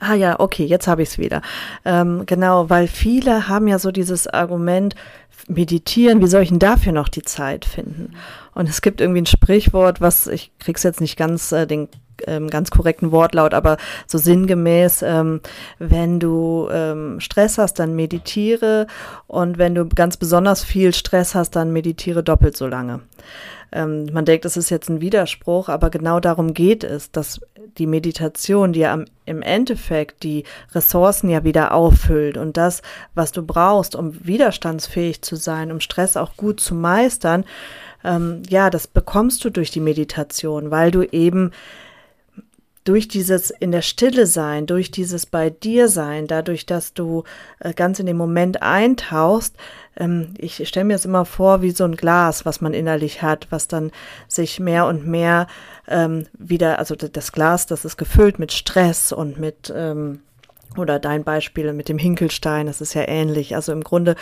Ah 0.00 0.14
ja, 0.14 0.40
okay, 0.40 0.64
jetzt 0.64 0.88
habe 0.88 1.02
ich 1.02 1.10
es 1.10 1.18
wieder. 1.18 1.42
Ähm, 1.84 2.24
genau, 2.26 2.70
weil 2.70 2.88
viele 2.88 3.48
haben 3.48 3.68
ja 3.68 3.78
so 3.78 3.90
dieses 3.90 4.26
Argument, 4.26 4.94
meditieren, 5.48 6.22
wie 6.22 6.26
soll 6.26 6.42
ich 6.42 6.48
denn 6.48 6.58
dafür 6.58 6.92
noch 6.92 7.08
die 7.08 7.22
Zeit 7.22 7.64
finden? 7.64 8.12
Und 8.54 8.68
es 8.68 8.82
gibt 8.82 9.00
irgendwie 9.00 9.22
ein 9.22 9.26
Sprichwort, 9.26 10.00
was, 10.00 10.26
ich 10.26 10.52
krieg's 10.58 10.82
jetzt 10.82 11.00
nicht 11.00 11.16
ganz 11.16 11.52
äh, 11.52 11.66
den 11.66 11.88
ähm, 12.26 12.48
ganz 12.48 12.70
korrekten 12.70 13.12
Wortlaut, 13.12 13.54
aber 13.54 13.76
so 14.06 14.18
sinngemäß, 14.18 15.02
ähm, 15.02 15.40
wenn 15.78 16.20
du 16.20 16.68
ähm, 16.70 17.20
Stress 17.20 17.58
hast, 17.58 17.78
dann 17.78 17.94
meditiere 17.94 18.86
und 19.26 19.58
wenn 19.58 19.74
du 19.74 19.86
ganz 19.88 20.16
besonders 20.16 20.64
viel 20.64 20.94
Stress 20.94 21.34
hast, 21.34 21.56
dann 21.56 21.72
meditiere 21.72 22.22
doppelt 22.22 22.56
so 22.56 22.66
lange. 22.66 23.00
Ähm, 23.74 24.06
man 24.12 24.24
denkt, 24.24 24.44
das 24.44 24.56
ist 24.56 24.70
jetzt 24.70 24.88
ein 24.88 25.00
Widerspruch, 25.00 25.68
aber 25.68 25.90
genau 25.90 26.20
darum 26.20 26.54
geht 26.54 26.84
es, 26.84 27.10
dass 27.10 27.40
die 27.76 27.88
Meditation 27.88 28.72
dir 28.72 28.92
am, 28.92 29.06
im 29.26 29.42
Endeffekt 29.42 30.22
die 30.22 30.44
Ressourcen 30.74 31.28
ja 31.28 31.42
wieder 31.42 31.74
auffüllt 31.74 32.36
und 32.36 32.56
das, 32.56 32.82
was 33.14 33.32
du 33.32 33.42
brauchst, 33.42 33.96
um 33.96 34.24
widerstandsfähig 34.24 35.22
zu 35.22 35.34
sein, 35.34 35.72
um 35.72 35.80
Stress 35.80 36.16
auch 36.16 36.36
gut 36.36 36.60
zu 36.60 36.76
meistern, 36.76 37.44
ähm, 38.04 38.42
ja, 38.48 38.70
das 38.70 38.86
bekommst 38.86 39.44
du 39.44 39.50
durch 39.50 39.72
die 39.72 39.80
Meditation, 39.80 40.70
weil 40.70 40.92
du 40.92 41.02
eben 41.02 41.50
durch 42.84 43.08
dieses 43.08 43.50
in 43.50 43.72
der 43.72 43.82
Stille 43.82 44.26
sein, 44.26 44.66
durch 44.66 44.90
dieses 44.90 45.26
bei 45.26 45.50
dir 45.50 45.88
sein, 45.88 46.26
dadurch, 46.26 46.66
dass 46.66 46.92
du 46.92 47.24
äh, 47.58 47.72
ganz 47.72 47.98
in 47.98 48.06
den 48.06 48.16
Moment 48.16 48.62
eintauchst, 48.62 49.56
ähm, 49.96 50.34
ich 50.38 50.66
stelle 50.68 50.84
mir 50.84 50.96
es 50.96 51.06
immer 51.06 51.24
vor 51.24 51.62
wie 51.62 51.70
so 51.70 51.84
ein 51.84 51.96
Glas, 51.96 52.44
was 52.44 52.60
man 52.60 52.74
innerlich 52.74 53.22
hat, 53.22 53.46
was 53.50 53.68
dann 53.68 53.90
sich 54.28 54.60
mehr 54.60 54.86
und 54.86 55.06
mehr 55.06 55.46
ähm, 55.88 56.26
wieder, 56.38 56.78
also 56.78 56.94
das 56.94 57.32
Glas, 57.32 57.66
das 57.66 57.84
ist 57.84 57.96
gefüllt 57.96 58.38
mit 58.38 58.52
Stress 58.52 59.12
und 59.12 59.38
mit 59.38 59.72
ähm, 59.74 60.20
oder 60.78 60.98
dein 60.98 61.24
Beispiel 61.24 61.72
mit 61.72 61.88
dem 61.88 61.98
Hinkelstein, 61.98 62.66
das 62.66 62.80
ist 62.80 62.94
ja 62.94 63.06
ähnlich. 63.06 63.54
Also 63.54 63.72
im 63.72 63.84
Grunde, 63.84 64.16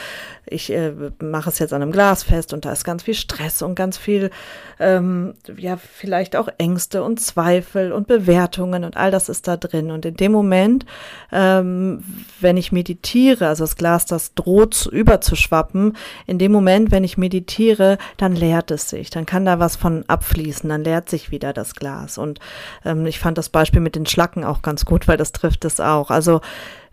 ich 0.46 0.72
äh, 0.72 0.92
mache 1.20 1.50
es 1.50 1.58
jetzt 1.58 1.72
an 1.72 1.82
einem 1.82 1.92
Glas 1.92 2.22
fest 2.22 2.52
und 2.52 2.64
da 2.64 2.72
ist 2.72 2.84
ganz 2.84 3.02
viel 3.02 3.14
Stress 3.14 3.62
und 3.62 3.74
ganz 3.74 3.96
viel, 3.96 4.30
ähm, 4.78 5.34
ja, 5.56 5.76
vielleicht 5.76 6.36
auch 6.36 6.48
Ängste 6.58 7.02
und 7.02 7.20
Zweifel 7.20 7.92
und 7.92 8.06
Bewertungen 8.06 8.84
und 8.84 8.96
all 8.96 9.10
das 9.10 9.28
ist 9.28 9.48
da 9.48 9.56
drin. 9.56 9.90
Und 9.90 10.04
in 10.04 10.14
dem 10.14 10.32
Moment, 10.32 10.84
ähm, 11.32 12.04
wenn 12.40 12.56
ich 12.56 12.72
meditiere, 12.72 13.48
also 13.48 13.64
das 13.64 13.76
Glas, 13.76 14.06
das 14.06 14.34
droht 14.34 14.86
überzuschwappen, 14.86 15.96
in 16.26 16.38
dem 16.38 16.52
Moment, 16.52 16.90
wenn 16.90 17.04
ich 17.04 17.18
meditiere, 17.18 17.98
dann 18.16 18.36
leert 18.36 18.70
es 18.70 18.88
sich, 18.90 19.10
dann 19.10 19.26
kann 19.26 19.44
da 19.44 19.58
was 19.58 19.76
von 19.76 20.04
abfließen, 20.06 20.68
dann 20.68 20.84
leert 20.84 21.08
sich 21.08 21.30
wieder 21.30 21.52
das 21.52 21.74
Glas. 21.74 22.18
Und 22.18 22.40
ähm, 22.84 23.06
ich 23.06 23.18
fand 23.18 23.38
das 23.38 23.48
Beispiel 23.48 23.80
mit 23.80 23.96
den 23.96 24.06
Schlacken 24.06 24.44
auch 24.44 24.62
ganz 24.62 24.84
gut, 24.84 25.08
weil 25.08 25.16
das 25.16 25.32
trifft 25.32 25.64
es 25.64 25.80
auch. 25.80 26.10
Also 26.10 26.41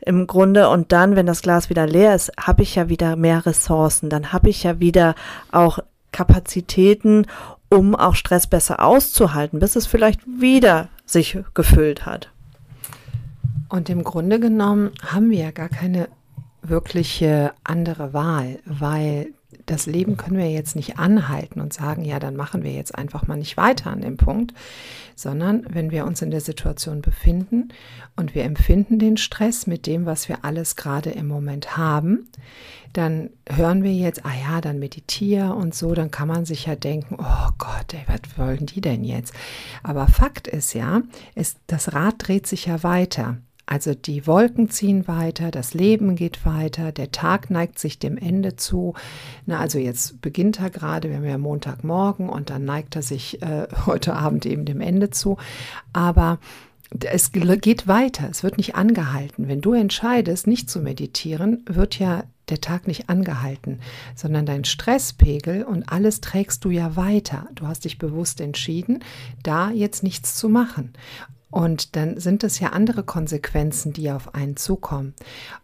im 0.02 0.28
Grunde 0.28 0.70
und 0.70 0.92
dann, 0.92 1.16
wenn 1.16 1.26
das 1.26 1.42
Glas 1.42 1.70
wieder 1.70 1.86
leer 1.86 2.16
ist, 2.16 2.32
habe 2.40 2.64
ich 2.64 2.76
ja 2.76 2.90
wieder 2.90 3.16
mehr 3.16 3.46
Ressourcen, 3.46 4.10
dann 4.10 4.32
habe 4.32 4.50
ich 4.50 4.64
ja 4.64 4.80
wieder 4.80 5.16
auch 5.52 5.80
Kapazitäten, 6.12 7.26
um 7.70 7.96
auch 7.96 8.16
Stress 8.16 8.48
besser 8.48 8.84
auszuhalten, 8.84 9.60
bis 9.60 9.76
es 9.76 9.86
vielleicht 9.86 10.22
wieder 10.26 10.90
sich 11.06 11.38
gefüllt 11.54 12.06
hat. 12.06 12.32
Und 13.68 13.90
im 13.90 14.04
Grunde 14.04 14.40
genommen 14.40 14.92
haben 15.06 15.30
wir 15.30 15.40
ja 15.40 15.52
gar 15.52 15.70
keine 15.70 16.10
wirkliche 16.62 17.54
andere 17.64 18.14
Wahl, 18.14 18.60
weil 18.66 19.34
das 19.70 19.86
Leben 19.86 20.18
können 20.18 20.38
wir 20.38 20.50
jetzt 20.50 20.76
nicht 20.76 20.98
anhalten 20.98 21.62
und 21.62 21.74
sagen, 21.74 22.04
ja, 22.04 22.20
dann 22.20 22.36
machen 22.36 22.64
wir 22.64 22.72
jetzt 22.72 22.96
einfach 22.96 23.28
mal 23.28 23.38
nicht 23.38 23.58
weiter 23.58 23.92
an 23.92 24.02
dem 24.02 24.18
Punkt, 24.18 24.54
sondern 25.16 25.66
wenn 25.70 25.92
wir 25.92 26.06
uns 26.06 26.22
in 26.22 26.32
der 26.32 26.42
Situation 26.42 27.02
befinden 27.02 27.70
und 28.16 28.36
wir 28.36 28.44
empfinden 28.44 29.00
den 29.00 29.18
Stress 29.18 29.68
mit 29.68 29.86
dem, 29.86 30.06
was 30.06 30.30
wir 30.30 30.44
alles 30.44 30.76
gerade 30.76 31.12
im 31.12 31.28
Moment 31.28 31.78
haben, 31.78 32.30
dann 32.94 33.30
hören 33.48 33.84
wir 33.84 33.94
jetzt, 33.94 34.26
ah 34.26 34.34
ja, 34.34 34.62
dann 34.62 34.80
meditiere 34.80 35.54
und 35.54 35.76
so, 35.76 35.94
dann 35.94 36.10
kann 36.10 36.28
man 36.28 36.46
sich 36.46 36.66
ja 36.66 36.76
denken, 36.76 37.18
oh 37.20 37.50
Gott, 37.58 37.94
ey, 37.94 38.04
was 38.08 38.38
wollen 38.38 38.66
die 38.66 38.82
denn 38.82 39.04
jetzt? 39.04 39.34
Aber 39.84 40.08
Fakt 40.08 40.48
ist 40.48 40.74
ja, 40.74 41.02
ist, 41.36 41.60
das 41.68 41.94
Rad 41.94 42.16
dreht 42.18 42.48
sich 42.48 42.66
ja 42.66 42.82
weiter. 42.82 43.38
Also 43.70 43.94
die 43.94 44.26
Wolken 44.26 44.72
ziehen 44.72 45.08
weiter, 45.08 45.52
das 45.52 45.76
Leben 45.76 46.16
geht 46.16 46.44
weiter, 46.44 46.92
der 46.92 47.12
Tag 47.12 47.52
neigt 47.52 47.78
sich 47.78 48.00
dem 48.00 48.18
Ende 48.18 48.56
zu. 48.56 48.96
Na, 49.46 49.60
also 49.60 49.78
jetzt 49.78 50.22
beginnt 50.22 50.60
er 50.60 50.72
gerade, 50.72 51.10
wir 51.10 51.18
haben 51.18 51.26
ja 51.26 51.38
Montagmorgen 51.38 52.30
und 52.30 52.50
dann 52.50 52.66
neigt 52.66 52.96
er 52.96 53.04
sich 53.04 53.44
äh, 53.44 53.68
heute 53.86 54.16
Abend 54.16 54.48
eben 54.48 54.66
dem 54.66 54.82
Ende 54.82 55.12
zu. 55.12 55.38
Aber 55.94 56.40
es 57.12 57.32
geht 57.32 57.88
weiter, 57.88 58.28
es 58.32 58.42
wird 58.42 58.58
nicht 58.58 58.74
angehalten. 58.74 59.48
Wenn 59.48 59.62
du 59.62 59.74
entscheidest, 59.74 60.48
nicht 60.48 60.68
zu 60.68 60.80
meditieren, 60.80 61.64
wird 61.68 62.00
ja 62.00 62.24
der 62.50 62.62
Tag 62.62 62.88
nicht 62.88 63.08
angehalten, 63.08 63.82
sondern 64.16 64.48
dein 64.48 64.66
Stresspegel 64.66 65.62
und 65.62 65.92
alles 65.92 66.22
trägst 66.22 66.66
du 66.66 66.72
ja 66.72 66.96
weiter. 66.96 67.48
Du 67.54 67.68
hast 67.68 67.86
dich 67.86 68.00
bewusst 68.00 68.42
entschieden, 68.42 69.04
da 69.44 69.70
jetzt 69.70 70.02
nichts 70.02 70.34
zu 70.34 70.50
machen. 70.50 70.94
Und 71.52 71.96
dann 71.96 72.20
sind 72.20 72.44
es 72.44 72.60
ja 72.60 72.70
andere 72.70 73.04
Konsequenzen, 73.04 73.92
die 73.92 74.12
auf 74.12 74.36
einen 74.36 74.56
zukommen. 74.56 75.16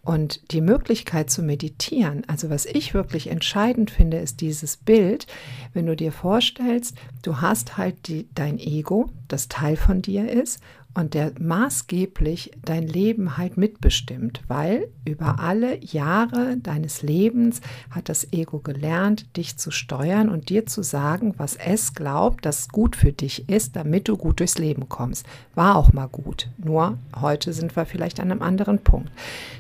Und 0.02 0.52
die 0.52 0.62
Möglichkeit 0.62 1.30
zu 1.30 1.44
meditieren, 1.44 2.24
also 2.28 2.50
was 2.50 2.66
ich 2.66 2.94
wirklich 2.94 3.28
entscheidend 3.28 3.92
finde, 3.92 4.18
ist 4.18 4.42
dieses 4.42 4.78
Bild, 4.78 5.28
wenn 5.74 5.86
du 5.86 5.96
dir 5.96 6.12
vorstellst, 6.12 6.98
du 7.22 7.40
hast 7.42 7.78
halt 7.78 8.08
die, 8.08 8.28
dein 8.34 8.58
Ego, 8.58 9.10
das 9.28 9.48
Teil 9.48 9.76
von 9.76 10.02
dir 10.02 10.32
ist, 10.32 10.60
und 10.96 11.14
der 11.14 11.34
maßgeblich 11.40 12.52
dein 12.64 12.88
Leben 12.88 13.38
halt 13.38 13.58
mitbestimmt, 13.58 14.42
weil 14.48 14.88
über 15.04 15.40
alle 15.40 15.84
Jahre 15.84 16.58
deines 16.58 17.04
Lebens 17.04 17.62
hat 17.92 18.10
das 18.10 18.32
Ego 18.32 18.60
gelernt, 18.60 19.38
dich 19.38 19.58
zu 19.58 19.72
steuern 19.72 20.30
und 20.30 20.50
dir 20.50 20.66
zu 20.66 20.82
sagen, 20.84 21.34
was 21.38 21.56
es 21.58 21.94
glaubt, 21.94 22.46
das 22.46 22.70
gut 22.70 22.96
für 22.96 23.12
dich 23.12 23.50
ist, 23.50 23.76
damit 23.76 24.08
du 24.08 24.16
gut 24.16 24.40
durchs 24.40 24.58
Leben 24.58 24.88
kommst. 24.90 25.28
War 25.54 25.76
auch 25.76 25.92
mal 25.92 26.08
gut. 26.08 26.50
Nur 26.58 26.98
heute 27.20 27.52
sind 27.52 27.76
wir 27.76 27.86
vielleicht 27.86 28.20
an 28.20 28.32
einem 28.32 28.42
anderen 28.42 28.80
Punkt. 28.80 29.12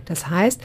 Das 0.05 0.29
heißt, 0.29 0.61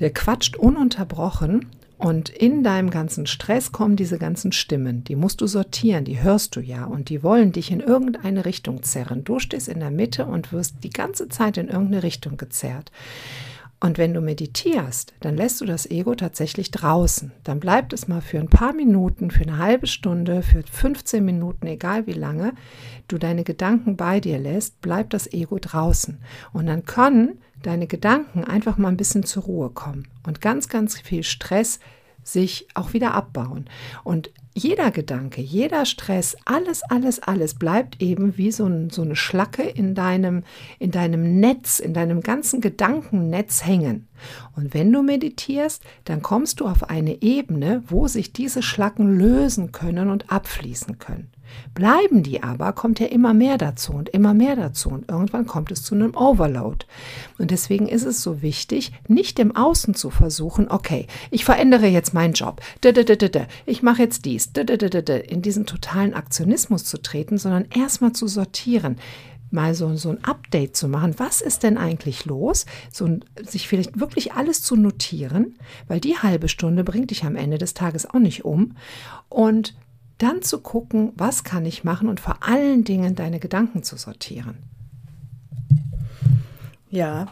der 0.00 0.12
quatscht 0.12 0.56
ununterbrochen 0.56 1.66
und 2.04 2.28
in 2.28 2.62
deinem 2.62 2.90
ganzen 2.90 3.26
Stress 3.26 3.72
kommen 3.72 3.96
diese 3.96 4.18
ganzen 4.18 4.52
Stimmen. 4.52 5.04
Die 5.04 5.16
musst 5.16 5.40
du 5.40 5.46
sortieren, 5.46 6.04
die 6.04 6.22
hörst 6.22 6.54
du 6.54 6.60
ja 6.60 6.84
und 6.84 7.08
die 7.08 7.22
wollen 7.22 7.50
dich 7.50 7.70
in 7.70 7.80
irgendeine 7.80 8.44
Richtung 8.44 8.82
zerren. 8.82 9.24
Du 9.24 9.38
stehst 9.38 9.68
in 9.68 9.80
der 9.80 9.90
Mitte 9.90 10.26
und 10.26 10.52
wirst 10.52 10.84
die 10.84 10.90
ganze 10.90 11.30
Zeit 11.30 11.56
in 11.56 11.68
irgendeine 11.68 12.02
Richtung 12.02 12.36
gezerrt. 12.36 12.92
Und 13.84 13.98
wenn 13.98 14.14
du 14.14 14.22
meditierst, 14.22 15.12
dann 15.20 15.36
lässt 15.36 15.60
du 15.60 15.66
das 15.66 15.84
Ego 15.84 16.14
tatsächlich 16.14 16.70
draußen. 16.70 17.32
Dann 17.44 17.60
bleibt 17.60 17.92
es 17.92 18.08
mal 18.08 18.22
für 18.22 18.38
ein 18.38 18.48
paar 18.48 18.72
Minuten, 18.72 19.30
für 19.30 19.42
eine 19.42 19.58
halbe 19.58 19.86
Stunde, 19.86 20.40
für 20.40 20.62
15 20.62 21.22
Minuten, 21.22 21.66
egal 21.66 22.06
wie 22.06 22.14
lange, 22.14 22.54
du 23.08 23.18
deine 23.18 23.44
Gedanken 23.44 23.98
bei 23.98 24.20
dir 24.20 24.38
lässt, 24.38 24.80
bleibt 24.80 25.12
das 25.12 25.30
Ego 25.30 25.58
draußen. 25.60 26.16
Und 26.54 26.64
dann 26.64 26.86
können 26.86 27.42
deine 27.62 27.86
Gedanken 27.86 28.42
einfach 28.42 28.78
mal 28.78 28.88
ein 28.88 28.96
bisschen 28.96 29.24
zur 29.24 29.42
Ruhe 29.42 29.68
kommen 29.68 30.08
und 30.26 30.40
ganz, 30.40 30.70
ganz 30.70 30.98
viel 30.98 31.22
Stress 31.22 31.78
sich 32.22 32.66
auch 32.72 32.94
wieder 32.94 33.12
abbauen. 33.12 33.66
Und 34.02 34.30
jeder 34.56 34.92
Gedanke, 34.92 35.40
jeder 35.40 35.84
Stress, 35.84 36.36
alles, 36.44 36.82
alles, 36.84 37.20
alles 37.20 37.54
bleibt 37.54 38.00
eben 38.00 38.38
wie 38.38 38.52
so, 38.52 38.66
ein, 38.66 38.88
so 38.88 39.02
eine 39.02 39.16
Schlacke 39.16 39.62
in 39.62 39.96
deinem, 39.96 40.44
in 40.78 40.92
deinem 40.92 41.40
Netz, 41.40 41.80
in 41.80 41.92
deinem 41.92 42.20
ganzen 42.20 42.60
Gedankennetz 42.60 43.66
hängen. 43.66 44.06
Und 44.54 44.72
wenn 44.72 44.92
du 44.92 45.02
meditierst, 45.02 45.82
dann 46.04 46.22
kommst 46.22 46.60
du 46.60 46.66
auf 46.66 46.88
eine 46.88 47.20
Ebene, 47.20 47.82
wo 47.88 48.06
sich 48.06 48.32
diese 48.32 48.62
Schlacken 48.62 49.18
lösen 49.18 49.72
können 49.72 50.08
und 50.08 50.30
abfließen 50.30 50.98
können. 50.98 51.30
Bleiben 51.74 52.22
die 52.22 52.42
aber, 52.42 52.72
kommt 52.72 53.00
ja 53.00 53.06
immer 53.06 53.34
mehr 53.34 53.58
dazu 53.58 53.92
und 53.92 54.08
immer 54.08 54.34
mehr 54.34 54.56
dazu 54.56 54.90
und 54.90 55.10
irgendwann 55.10 55.46
kommt 55.46 55.70
es 55.70 55.82
zu 55.82 55.94
einem 55.94 56.14
Overload. 56.14 56.86
Und 57.38 57.50
deswegen 57.50 57.88
ist 57.88 58.04
es 58.04 58.22
so 58.22 58.42
wichtig, 58.42 58.92
nicht 59.08 59.38
im 59.38 59.54
Außen 59.56 59.94
zu 59.94 60.10
versuchen, 60.10 60.70
okay, 60.70 61.06
ich 61.30 61.44
verändere 61.44 61.86
jetzt 61.86 62.14
meinen 62.14 62.34
Job, 62.34 62.60
ich 63.66 63.82
mache 63.82 64.02
jetzt 64.02 64.24
dies, 64.24 64.50
in 64.54 65.42
diesen 65.42 65.66
totalen 65.66 66.14
Aktionismus 66.14 66.84
zu 66.84 67.00
treten, 67.00 67.38
sondern 67.38 67.66
erstmal 67.74 68.12
zu 68.12 68.26
sortieren 68.28 68.96
mal 69.54 69.74
so, 69.74 69.96
so 69.96 70.10
ein 70.10 70.22
Update 70.24 70.76
zu 70.76 70.88
machen. 70.88 71.14
Was 71.18 71.40
ist 71.40 71.62
denn 71.62 71.78
eigentlich 71.78 72.26
los? 72.26 72.66
So, 72.92 73.08
sich 73.40 73.68
vielleicht 73.68 73.98
wirklich 74.00 74.32
alles 74.32 74.60
zu 74.60 74.76
notieren, 74.76 75.56
weil 75.86 76.00
die 76.00 76.18
halbe 76.18 76.48
Stunde 76.48 76.84
bringt 76.84 77.10
dich 77.10 77.24
am 77.24 77.36
Ende 77.36 77.56
des 77.56 77.72
Tages 77.72 78.10
auch 78.10 78.18
nicht 78.18 78.44
um. 78.44 78.76
Und 79.28 79.74
dann 80.18 80.42
zu 80.42 80.60
gucken, 80.60 81.12
was 81.16 81.44
kann 81.44 81.66
ich 81.66 81.84
machen 81.84 82.08
und 82.08 82.20
vor 82.20 82.38
allen 82.40 82.84
Dingen 82.84 83.14
deine 83.14 83.40
Gedanken 83.40 83.82
zu 83.82 83.96
sortieren. 83.96 84.58
Ja, 86.88 87.26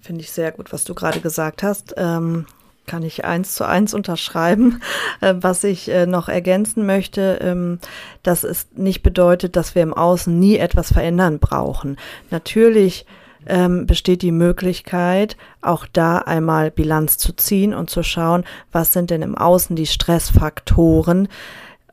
finde 0.00 0.20
ich 0.20 0.30
sehr 0.30 0.52
gut, 0.52 0.72
was 0.72 0.84
du 0.84 0.94
gerade 0.94 1.20
gesagt 1.20 1.62
hast. 1.62 1.94
Ähm, 1.96 2.46
kann 2.88 3.02
ich 3.02 3.24
eins 3.24 3.54
zu 3.54 3.64
eins 3.64 3.94
unterschreiben. 3.94 4.80
Äh, 5.20 5.34
was 5.40 5.64
ich 5.64 5.88
äh, 5.88 6.06
noch 6.06 6.28
ergänzen 6.28 6.86
möchte, 6.86 7.40
ähm, 7.42 7.80
dass 8.22 8.44
es 8.44 8.68
nicht 8.76 9.02
bedeutet, 9.02 9.56
dass 9.56 9.74
wir 9.74 9.82
im 9.82 9.92
Außen 9.92 10.38
nie 10.38 10.56
etwas 10.58 10.92
verändern 10.92 11.40
brauchen. 11.40 11.96
Natürlich 12.30 13.04
ähm, 13.48 13.84
besteht 13.86 14.22
die 14.22 14.30
Möglichkeit, 14.30 15.36
auch 15.60 15.86
da 15.92 16.18
einmal 16.18 16.70
Bilanz 16.70 17.18
zu 17.18 17.32
ziehen 17.32 17.74
und 17.74 17.90
zu 17.90 18.04
schauen, 18.04 18.44
was 18.70 18.92
sind 18.92 19.10
denn 19.10 19.22
im 19.22 19.36
Außen 19.36 19.74
die 19.74 19.86
Stressfaktoren, 19.86 21.26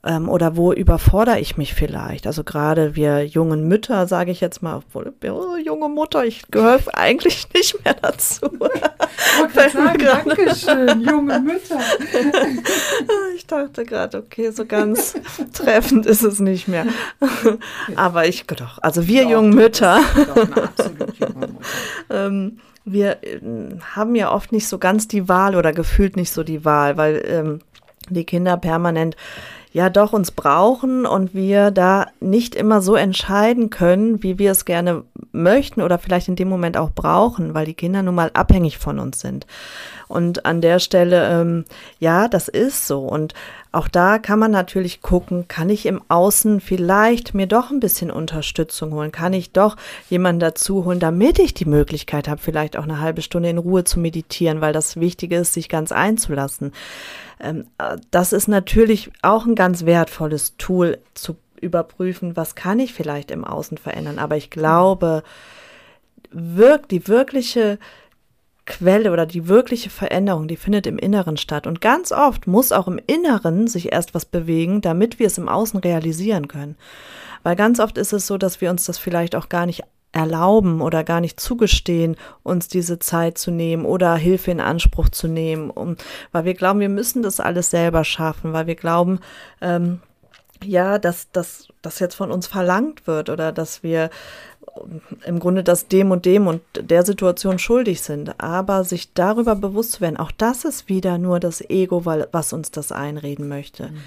ähm, 0.05 0.29
oder 0.29 0.55
wo 0.55 0.71
überfordere 0.71 1.39
ich 1.39 1.57
mich 1.57 1.73
vielleicht? 1.73 2.27
Also 2.27 2.43
gerade 2.43 2.95
wir 2.95 3.25
jungen 3.25 3.67
Mütter, 3.67 4.07
sage 4.07 4.31
ich 4.31 4.39
jetzt 4.39 4.61
mal, 4.61 4.77
obwohl, 4.77 5.11
oh, 5.31 5.57
junge 5.57 5.89
Mutter, 5.89 6.23
ich 6.23 6.43
gehöre 6.51 6.79
eigentlich 6.93 7.47
nicht 7.53 7.83
mehr 7.83 7.95
dazu. 7.95 8.45
Ich 9.47 9.71
sagen, 9.73 10.05
Dankeschön, 10.05 11.01
junge 11.01 11.39
Mütter. 11.39 11.79
ich 13.35 13.47
dachte 13.47 13.83
gerade, 13.83 14.19
okay, 14.19 14.51
so 14.51 14.65
ganz 14.65 15.15
treffend 15.53 16.05
ist 16.05 16.23
es 16.23 16.39
nicht 16.39 16.67
mehr. 16.67 16.85
Aber 17.95 18.27
ich 18.27 18.45
doch, 18.45 18.77
also 18.81 19.07
wir 19.07 19.23
doch, 19.23 19.31
jungen 19.31 19.55
Mütter. 19.55 20.01
ähm, 22.11 22.59
wir 22.85 23.23
äh, 23.23 23.39
haben 23.95 24.13
ja 24.13 24.31
oft 24.31 24.51
nicht 24.51 24.67
so 24.67 24.77
ganz 24.77 25.07
die 25.07 25.27
Wahl 25.27 25.55
oder 25.55 25.73
gefühlt 25.73 26.15
nicht 26.15 26.31
so 26.31 26.43
die 26.43 26.63
Wahl, 26.63 26.97
weil 26.97 27.23
ähm, 27.27 27.59
die 28.09 28.23
Kinder 28.23 28.57
permanent 28.57 29.15
ja 29.75 29.89
doch 29.89 30.13
uns 30.13 30.31
brauchen 30.31 31.05
und 31.05 31.33
wir 31.33 31.69
da 31.69 32.07
nicht 32.21 32.55
immer 32.55 32.81
so 32.81 32.95
entscheiden 32.95 33.69
können, 33.69 34.23
wie 34.23 34.39
wir 34.39 34.51
es 34.51 34.63
gerne 34.63 35.03
möchten 35.33 35.81
oder 35.81 35.97
vielleicht 35.99 36.29
in 36.29 36.37
dem 36.37 36.47
Moment 36.47 36.77
auch 36.77 36.91
brauchen, 36.91 37.53
weil 37.53 37.65
die 37.65 37.73
Kinder 37.73 38.01
nun 38.01 38.15
mal 38.15 38.31
abhängig 38.33 38.77
von 38.77 38.99
uns 38.99 39.19
sind. 39.19 39.45
Und 40.07 40.45
an 40.45 40.61
der 40.61 40.79
Stelle, 40.79 41.27
ähm, 41.27 41.65
ja, 41.99 42.29
das 42.29 42.47
ist 42.47 42.87
so. 42.87 43.01
Und 43.01 43.33
auch 43.73 43.89
da 43.89 44.17
kann 44.17 44.39
man 44.39 44.51
natürlich 44.51 45.01
gucken, 45.01 45.49
kann 45.49 45.69
ich 45.69 45.85
im 45.87 46.01
Außen 46.07 46.61
vielleicht 46.61 47.33
mir 47.33 47.45
doch 47.45 47.69
ein 47.69 47.81
bisschen 47.81 48.11
Unterstützung 48.11 48.93
holen? 48.93 49.11
Kann 49.11 49.33
ich 49.33 49.51
doch 49.51 49.75
jemanden 50.09 50.39
dazu 50.39 50.85
holen, 50.85 51.01
damit 51.01 51.37
ich 51.37 51.53
die 51.53 51.65
Möglichkeit 51.65 52.29
habe, 52.29 52.39
vielleicht 52.41 52.77
auch 52.77 52.83
eine 52.83 53.01
halbe 53.01 53.21
Stunde 53.21 53.49
in 53.49 53.57
Ruhe 53.57 53.83
zu 53.83 53.99
meditieren, 53.99 54.61
weil 54.61 54.71
das 54.71 55.01
Wichtige 55.01 55.35
ist, 55.35 55.53
sich 55.53 55.67
ganz 55.67 55.91
einzulassen. 55.91 56.71
Ähm, 57.39 57.67
äh, 57.77 57.97
das 58.11 58.33
ist 58.33 58.47
natürlich 58.47 59.11
auch 59.21 59.45
ein 59.45 59.55
ganz 59.55 59.85
wertvolles 59.85 60.57
Tool 60.57 60.99
zu 61.13 61.37
überprüfen, 61.61 62.35
was 62.35 62.55
kann 62.55 62.79
ich 62.79 62.93
vielleicht 62.93 63.31
im 63.31 63.43
Außen 63.43 63.77
verändern. 63.77 64.19
Aber 64.19 64.37
ich 64.37 64.49
glaube, 64.49 65.23
wirkt 66.31 66.91
die 66.91 67.07
wirkliche 67.07 67.79
Quelle 68.65 69.11
oder 69.11 69.27
die 69.27 69.47
wirkliche 69.47 69.91
Veränderung, 69.91 70.47
die 70.47 70.55
findet 70.55 70.87
im 70.87 70.97
Inneren 70.97 71.37
statt. 71.37 71.67
Und 71.67 71.81
ganz 71.81 72.11
oft 72.11 72.47
muss 72.47 72.71
auch 72.71 72.87
im 72.87 72.99
Inneren 73.05 73.67
sich 73.67 73.91
erst 73.91 74.15
was 74.15 74.25
bewegen, 74.25 74.81
damit 74.81 75.19
wir 75.19 75.27
es 75.27 75.37
im 75.37 75.47
Außen 75.47 75.79
realisieren 75.79 76.47
können. 76.47 76.75
Weil 77.43 77.55
ganz 77.55 77.79
oft 77.79 77.97
ist 77.99 78.11
es 78.11 78.25
so, 78.25 78.39
dass 78.39 78.61
wir 78.61 78.71
uns 78.71 78.85
das 78.85 78.97
vielleicht 78.97 79.35
auch 79.35 79.49
gar 79.49 79.67
nicht 79.67 79.83
erlauben 80.15 80.81
oder 80.81 81.03
gar 81.03 81.19
nicht 81.19 81.39
zugestehen, 81.39 82.15
uns 82.41 82.67
diese 82.69 82.99
Zeit 82.99 83.37
zu 83.37 83.51
nehmen 83.51 83.85
oder 83.85 84.15
Hilfe 84.15 84.49
in 84.49 84.61
Anspruch 84.61 85.09
zu 85.09 85.27
nehmen, 85.27 85.69
um, 85.69 85.97
weil 86.31 86.45
wir 86.45 86.53
glauben, 86.53 86.79
wir 86.79 86.89
müssen 86.89 87.21
das 87.21 87.39
alles 87.39 87.69
selber 87.69 88.05
schaffen, 88.05 88.53
weil 88.53 88.65
wir 88.65 88.75
glauben, 88.75 89.19
ähm, 89.61 89.99
ja, 90.63 90.97
dass 90.99 91.27
das 91.31 91.67
jetzt 91.99 92.15
von 92.15 92.31
uns 92.31 92.47
verlangt 92.47 93.07
wird 93.07 93.29
oder 93.29 93.51
dass 93.51 93.83
wir 93.83 94.09
im 95.25 95.39
Grunde 95.39 95.63
das 95.63 95.87
dem 95.87 96.11
und 96.11 96.25
dem 96.25 96.47
und 96.47 96.61
der 96.79 97.05
Situation 97.05 97.59
schuldig 97.59 98.01
sind. 98.01 98.39
Aber 98.39 98.83
sich 98.83 99.13
darüber 99.13 99.55
bewusst 99.55 99.93
zu 99.93 100.01
werden, 100.01 100.17
auch 100.17 100.31
das 100.31 100.65
ist 100.65 100.87
wieder 100.89 101.17
nur 101.17 101.39
das 101.39 101.61
Ego, 101.69 102.05
weil, 102.05 102.27
was 102.31 102.53
uns 102.53 102.71
das 102.71 102.91
einreden 102.91 103.47
möchte. 103.47 103.89
Mhm. 103.89 104.01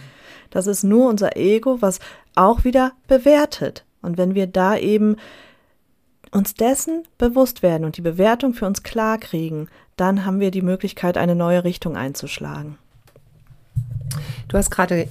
Das 0.50 0.66
ist 0.66 0.84
nur 0.84 1.08
unser 1.08 1.36
Ego, 1.36 1.80
was 1.80 2.00
auch 2.34 2.64
wieder 2.64 2.92
bewertet. 3.06 3.84
Und 4.00 4.16
wenn 4.16 4.34
wir 4.34 4.46
da 4.46 4.76
eben 4.76 5.16
uns 6.32 6.54
dessen 6.54 7.04
bewusst 7.18 7.62
werden 7.62 7.84
und 7.84 7.96
die 7.96 8.02
Bewertung 8.02 8.54
für 8.54 8.66
uns 8.66 8.82
klar 8.82 9.18
kriegen, 9.18 9.68
dann 9.96 10.24
haben 10.24 10.40
wir 10.40 10.50
die 10.50 10.62
Möglichkeit, 10.62 11.16
eine 11.16 11.34
neue 11.34 11.64
Richtung 11.64 11.96
einzuschlagen. 11.96 12.78
Du 14.48 14.56
hast 14.56 14.70
gerade 14.70 15.08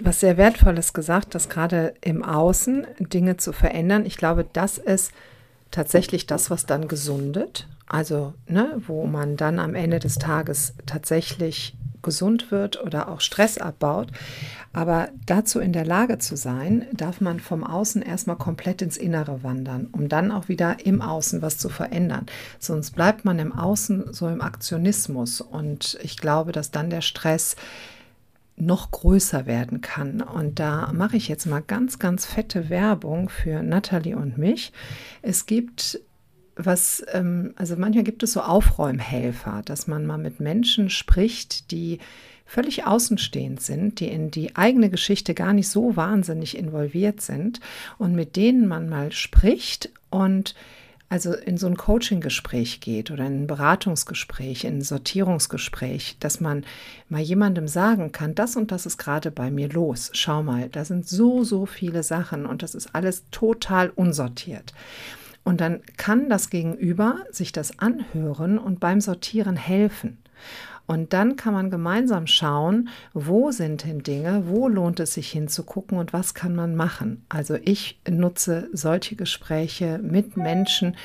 was 0.00 0.20
sehr 0.20 0.36
Wertvolles 0.36 0.92
gesagt, 0.92 1.34
dass 1.34 1.48
gerade 1.48 1.94
im 2.00 2.24
Außen 2.24 2.86
Dinge 2.98 3.36
zu 3.36 3.52
verändern. 3.52 4.06
Ich 4.06 4.16
glaube, 4.16 4.46
das 4.50 4.78
ist 4.78 5.12
tatsächlich 5.70 6.26
das, 6.26 6.50
was 6.50 6.66
dann 6.66 6.88
gesundet. 6.88 7.68
Also, 7.86 8.32
ne, 8.46 8.80
wo 8.86 9.04
man 9.06 9.36
dann 9.36 9.58
am 9.58 9.74
Ende 9.74 9.98
des 9.98 10.16
Tages 10.16 10.74
tatsächlich 10.86 11.74
gesund 12.02 12.50
wird 12.50 12.82
oder 12.82 13.08
auch 13.08 13.20
Stress 13.20 13.58
abbaut. 13.58 14.08
Aber 14.72 15.08
dazu 15.26 15.60
in 15.60 15.72
der 15.72 15.84
Lage 15.84 16.18
zu 16.18 16.36
sein, 16.36 16.86
darf 16.92 17.20
man 17.20 17.40
vom 17.40 17.62
Außen 17.64 18.00
erstmal 18.02 18.36
komplett 18.36 18.80
ins 18.82 18.96
Innere 18.96 19.42
wandern, 19.42 19.88
um 19.92 20.08
dann 20.08 20.32
auch 20.32 20.48
wieder 20.48 20.84
im 20.84 21.02
Außen 21.02 21.42
was 21.42 21.58
zu 21.58 21.68
verändern. 21.68 22.26
Sonst 22.58 22.92
bleibt 22.92 23.24
man 23.24 23.38
im 23.38 23.52
Außen 23.52 24.12
so 24.12 24.28
im 24.28 24.40
Aktionismus. 24.40 25.40
Und 25.40 25.98
ich 26.02 26.16
glaube, 26.16 26.52
dass 26.52 26.70
dann 26.70 26.90
der 26.90 27.02
Stress 27.02 27.56
noch 28.56 28.90
größer 28.90 29.46
werden 29.46 29.80
kann. 29.80 30.20
Und 30.20 30.58
da 30.58 30.90
mache 30.92 31.16
ich 31.16 31.28
jetzt 31.28 31.46
mal 31.46 31.62
ganz, 31.62 31.98
ganz 31.98 32.26
fette 32.26 32.70
Werbung 32.70 33.28
für 33.28 33.62
Natalie 33.62 34.16
und 34.16 34.38
mich. 34.38 34.72
Es 35.20 35.46
gibt 35.46 36.00
was, 36.56 37.04
ähm, 37.12 37.54
also 37.56 37.76
manchmal 37.76 38.04
gibt 38.04 38.22
es 38.22 38.32
so 38.32 38.40
Aufräumhelfer, 38.40 39.62
dass 39.64 39.86
man 39.86 40.06
mal 40.06 40.18
mit 40.18 40.40
Menschen 40.40 40.90
spricht, 40.90 41.70
die 41.70 41.98
völlig 42.44 42.84
außenstehend 42.84 43.62
sind, 43.62 44.00
die 44.00 44.08
in 44.08 44.30
die 44.30 44.56
eigene 44.56 44.90
Geschichte 44.90 45.32
gar 45.32 45.54
nicht 45.54 45.68
so 45.68 45.96
wahnsinnig 45.96 46.56
involviert 46.56 47.22
sind 47.22 47.60
und 47.96 48.14
mit 48.14 48.36
denen 48.36 48.68
man 48.68 48.88
mal 48.88 49.12
spricht 49.12 49.90
und 50.10 50.54
also 51.08 51.34
in 51.34 51.58
so 51.58 51.66
ein 51.66 51.76
Coaching-Gespräch 51.76 52.80
geht 52.80 53.10
oder 53.10 53.26
in 53.26 53.42
ein 53.42 53.46
Beratungsgespräch, 53.46 54.64
in 54.64 54.78
ein 54.78 54.82
Sortierungsgespräch, 54.82 56.16
dass 56.20 56.40
man 56.40 56.64
mal 57.10 57.20
jemandem 57.20 57.68
sagen 57.68 58.12
kann, 58.12 58.34
das 58.34 58.56
und 58.56 58.70
das 58.72 58.86
ist 58.86 58.96
gerade 58.96 59.30
bei 59.30 59.50
mir 59.50 59.68
los. 59.68 60.10
Schau 60.14 60.42
mal, 60.42 60.70
da 60.70 60.86
sind 60.86 61.06
so, 61.06 61.44
so 61.44 61.66
viele 61.66 62.02
Sachen 62.02 62.46
und 62.46 62.62
das 62.62 62.74
ist 62.74 62.94
alles 62.94 63.24
total 63.30 63.90
unsortiert. 63.90 64.72
Und 65.44 65.60
dann 65.60 65.80
kann 65.96 66.28
das 66.28 66.50
Gegenüber 66.50 67.16
sich 67.30 67.52
das 67.52 67.78
anhören 67.78 68.58
und 68.58 68.80
beim 68.80 69.00
Sortieren 69.00 69.56
helfen. 69.56 70.18
Und 70.86 71.12
dann 71.12 71.36
kann 71.36 71.54
man 71.54 71.70
gemeinsam 71.70 72.26
schauen, 72.26 72.88
wo 73.14 73.50
sind 73.50 73.84
denn 73.84 74.02
Dinge, 74.02 74.44
wo 74.46 74.68
lohnt 74.68 75.00
es 75.00 75.14
sich 75.14 75.30
hinzugucken 75.30 75.96
und 75.98 76.12
was 76.12 76.34
kann 76.34 76.54
man 76.54 76.76
machen. 76.76 77.24
Also 77.28 77.56
ich 77.64 78.00
nutze 78.08 78.68
solche 78.72 79.16
Gespräche 79.16 80.00
mit 80.02 80.36
Menschen, 80.36 80.96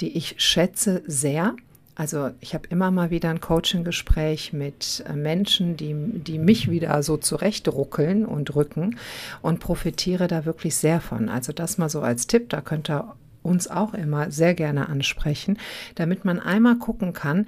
die 0.00 0.16
ich 0.16 0.34
schätze 0.38 1.02
sehr. 1.06 1.56
Also 1.94 2.30
ich 2.40 2.54
habe 2.54 2.68
immer 2.68 2.90
mal 2.90 3.10
wieder 3.10 3.30
ein 3.30 3.40
Coaching-Gespräch 3.40 4.52
mit 4.52 5.04
äh, 5.08 5.12
Menschen, 5.12 5.76
die, 5.76 5.94
die 5.94 6.38
mich 6.38 6.70
wieder 6.70 7.02
so 7.02 7.16
zurechtruckeln 7.16 8.24
und 8.24 8.54
rücken 8.54 8.96
und 9.42 9.60
profitiere 9.60 10.26
da 10.26 10.44
wirklich 10.44 10.74
sehr 10.76 11.00
von. 11.00 11.28
Also 11.28 11.52
das 11.52 11.78
mal 11.78 11.90
so 11.90 12.00
als 12.00 12.26
Tipp, 12.26 12.48
da 12.48 12.60
könnt 12.60 12.90
ihr 12.90 13.14
uns 13.42 13.68
auch 13.68 13.94
immer 13.94 14.30
sehr 14.30 14.54
gerne 14.54 14.88
ansprechen, 14.88 15.58
damit 15.94 16.24
man 16.24 16.40
einmal 16.40 16.76
gucken 16.76 17.12
kann, 17.12 17.46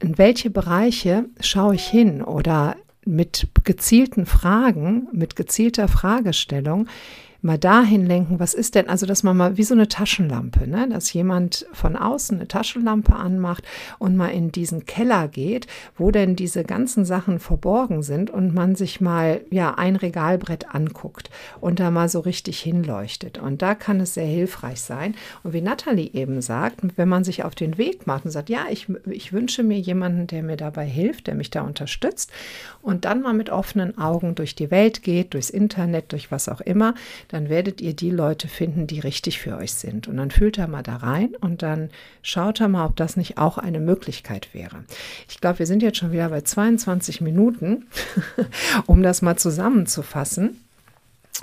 in 0.00 0.18
welche 0.18 0.50
Bereiche 0.50 1.26
schaue 1.40 1.74
ich 1.74 1.86
hin 1.86 2.22
oder 2.22 2.76
mit 3.04 3.48
gezielten 3.64 4.26
Fragen, 4.26 5.08
mit 5.12 5.36
gezielter 5.36 5.88
Fragestellung, 5.88 6.88
mal 7.46 7.58
dahin 7.58 8.04
lenken, 8.04 8.38
was 8.38 8.52
ist 8.52 8.74
denn, 8.74 8.88
also 8.88 9.06
dass 9.06 9.22
man 9.22 9.36
mal 9.36 9.56
wie 9.56 9.62
so 9.62 9.74
eine 9.74 9.88
Taschenlampe, 9.88 10.66
ne? 10.66 10.88
dass 10.90 11.12
jemand 11.12 11.66
von 11.72 11.96
außen 11.96 12.36
eine 12.36 12.48
Taschenlampe 12.48 13.14
anmacht 13.14 13.64
und 13.98 14.16
mal 14.16 14.28
in 14.28 14.52
diesen 14.52 14.84
Keller 14.84 15.28
geht, 15.28 15.66
wo 15.96 16.10
denn 16.10 16.36
diese 16.36 16.64
ganzen 16.64 17.04
Sachen 17.04 17.38
verborgen 17.38 18.02
sind 18.02 18.30
und 18.30 18.52
man 18.52 18.74
sich 18.74 19.00
mal 19.00 19.40
ja 19.50 19.74
ein 19.74 19.96
Regalbrett 19.96 20.74
anguckt 20.74 21.30
und 21.60 21.80
da 21.80 21.90
mal 21.90 22.08
so 22.08 22.20
richtig 22.20 22.60
hinleuchtet. 22.60 23.38
Und 23.38 23.62
da 23.62 23.74
kann 23.74 24.00
es 24.00 24.14
sehr 24.14 24.26
hilfreich 24.26 24.80
sein. 24.80 25.14
Und 25.42 25.52
wie 25.52 25.62
Nathalie 25.62 26.10
eben 26.12 26.42
sagt, 26.42 26.80
wenn 26.96 27.08
man 27.08 27.24
sich 27.24 27.44
auf 27.44 27.54
den 27.54 27.78
Weg 27.78 28.06
macht 28.06 28.24
und 28.24 28.32
sagt, 28.32 28.50
ja, 28.50 28.66
ich, 28.70 28.88
ich 29.06 29.32
wünsche 29.32 29.62
mir 29.62 29.78
jemanden, 29.78 30.26
der 30.26 30.42
mir 30.42 30.56
dabei 30.56 30.84
hilft, 30.84 31.28
der 31.28 31.36
mich 31.36 31.50
da 31.50 31.62
unterstützt 31.62 32.32
und 32.82 33.04
dann 33.04 33.22
mal 33.22 33.34
mit 33.34 33.50
offenen 33.50 33.96
Augen 33.98 34.34
durch 34.34 34.54
die 34.56 34.70
Welt 34.70 35.02
geht, 35.02 35.34
durchs 35.34 35.50
Internet, 35.50 36.12
durch 36.12 36.32
was 36.32 36.48
auch 36.48 36.60
immer, 36.60 36.94
dann 37.28 37.35
werdet 37.48 37.80
ihr 37.80 37.94
die 37.94 38.10
Leute 38.10 38.48
finden, 38.48 38.86
die 38.86 39.00
richtig 39.00 39.38
für 39.38 39.56
euch 39.56 39.74
sind. 39.74 40.08
Und 40.08 40.16
dann 40.16 40.30
fühlt 40.30 40.58
er 40.58 40.66
mal 40.66 40.82
da 40.82 40.96
rein 40.96 41.34
und 41.40 41.62
dann 41.62 41.90
schaut 42.22 42.60
er 42.60 42.68
mal, 42.68 42.86
ob 42.86 42.96
das 42.96 43.16
nicht 43.16 43.38
auch 43.38 43.58
eine 43.58 43.80
Möglichkeit 43.80 44.52
wäre. 44.52 44.84
Ich 45.28 45.40
glaube, 45.40 45.60
wir 45.60 45.66
sind 45.66 45.82
jetzt 45.82 45.98
schon 45.98 46.12
wieder 46.12 46.28
bei 46.28 46.40
22 46.40 47.20
Minuten, 47.20 47.86
um 48.86 49.02
das 49.02 49.22
mal 49.22 49.36
zusammenzufassen. 49.36 50.60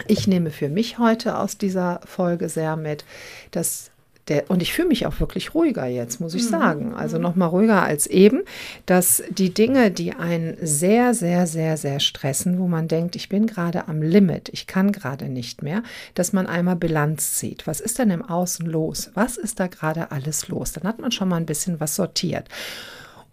Ich 0.07 0.27
nehme 0.27 0.49
für 0.49 0.69
mich 0.69 0.97
heute 0.97 1.37
aus 1.37 1.57
dieser 1.57 2.01
Folge 2.05 2.49
sehr 2.49 2.75
mit, 2.75 3.05
dass 3.51 3.91
der, 4.29 4.49
und 4.49 4.61
ich 4.61 4.73
fühle 4.73 4.87
mich 4.87 5.05
auch 5.05 5.19
wirklich 5.19 5.53
ruhiger 5.53 5.85
jetzt, 5.85 6.21
muss 6.21 6.33
ich 6.33 6.43
mhm. 6.43 6.49
sagen. 6.49 6.93
Also 6.93 7.17
mhm. 7.17 7.23
noch 7.23 7.35
mal 7.35 7.47
ruhiger 7.47 7.83
als 7.83 8.07
eben, 8.07 8.41
dass 8.85 9.23
die 9.29 9.53
Dinge, 9.53 9.91
die 9.91 10.13
einen 10.13 10.55
sehr, 10.61 11.13
sehr, 11.13 11.45
sehr, 11.45 11.77
sehr 11.77 11.99
stressen, 11.99 12.59
wo 12.59 12.67
man 12.67 12.87
denkt, 12.87 13.15
ich 13.15 13.29
bin 13.29 13.47
gerade 13.47 13.87
am 13.87 14.01
Limit, 14.01 14.49
ich 14.49 14.67
kann 14.67 14.91
gerade 14.91 15.29
nicht 15.29 15.61
mehr, 15.61 15.83
dass 16.13 16.31
man 16.31 16.47
einmal 16.47 16.75
Bilanz 16.75 17.33
zieht. 17.33 17.67
Was 17.67 17.81
ist 17.81 17.99
denn 17.99 18.11
im 18.11 18.23
Außen 18.23 18.65
los? 18.65 19.11
Was 19.13 19.37
ist 19.37 19.59
da 19.59 19.67
gerade 19.67 20.11
alles 20.11 20.47
los? 20.47 20.71
Dann 20.71 20.83
hat 20.83 20.99
man 20.99 21.11
schon 21.11 21.27
mal 21.27 21.37
ein 21.37 21.45
bisschen 21.45 21.79
was 21.79 21.95
sortiert. 21.95 22.47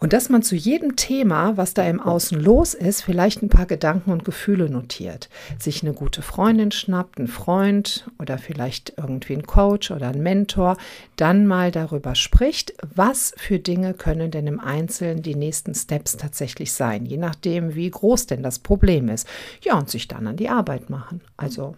Und 0.01 0.15
dass 0.15 0.31
man 0.31 0.43
zu 0.43 0.57
jedem 0.57 0.97
Thema, 0.97 1.59
was 1.59 1.75
da 1.75 1.87
im 1.87 2.01
Außen 2.01 2.41
los 2.41 2.73
ist, 2.73 3.03
vielleicht 3.03 3.43
ein 3.43 3.51
paar 3.51 3.67
Gedanken 3.67 4.11
und 4.11 4.25
Gefühle 4.25 4.71
notiert. 4.71 5.29
Sich 5.59 5.83
eine 5.83 5.93
gute 5.93 6.23
Freundin 6.23 6.73
schnappt, 6.73 7.19
einen 7.19 7.29
Freund 7.29 8.07
oder 8.19 8.39
vielleicht 8.39 8.95
irgendwie 8.97 9.35
ein 9.35 9.47
Coach 9.47 9.91
oder 9.91 10.09
ein 10.09 10.23
Mentor, 10.23 10.79
dann 11.17 11.47
mal 11.47 11.71
darüber 11.71 12.15
spricht, 12.15 12.73
was 12.95 13.35
für 13.37 13.59
Dinge 13.59 13.93
können 13.93 14.31
denn 14.31 14.47
im 14.47 14.59
Einzelnen 14.59 15.21
die 15.21 15.35
nächsten 15.35 15.75
Steps 15.75 16.17
tatsächlich 16.17 16.73
sein, 16.73 17.05
je 17.05 17.19
nachdem, 17.19 17.75
wie 17.75 17.91
groß 17.91 18.25
denn 18.25 18.43
das 18.43 18.59
Problem 18.59 19.11
ist. 19.11 19.29
Ja, 19.61 19.77
und 19.77 19.91
sich 19.91 20.09
dann 20.09 20.27
an 20.27 20.37
die 20.37 20.49
Arbeit 20.49 20.89
machen. 20.89 21.21
Also, 21.37 21.77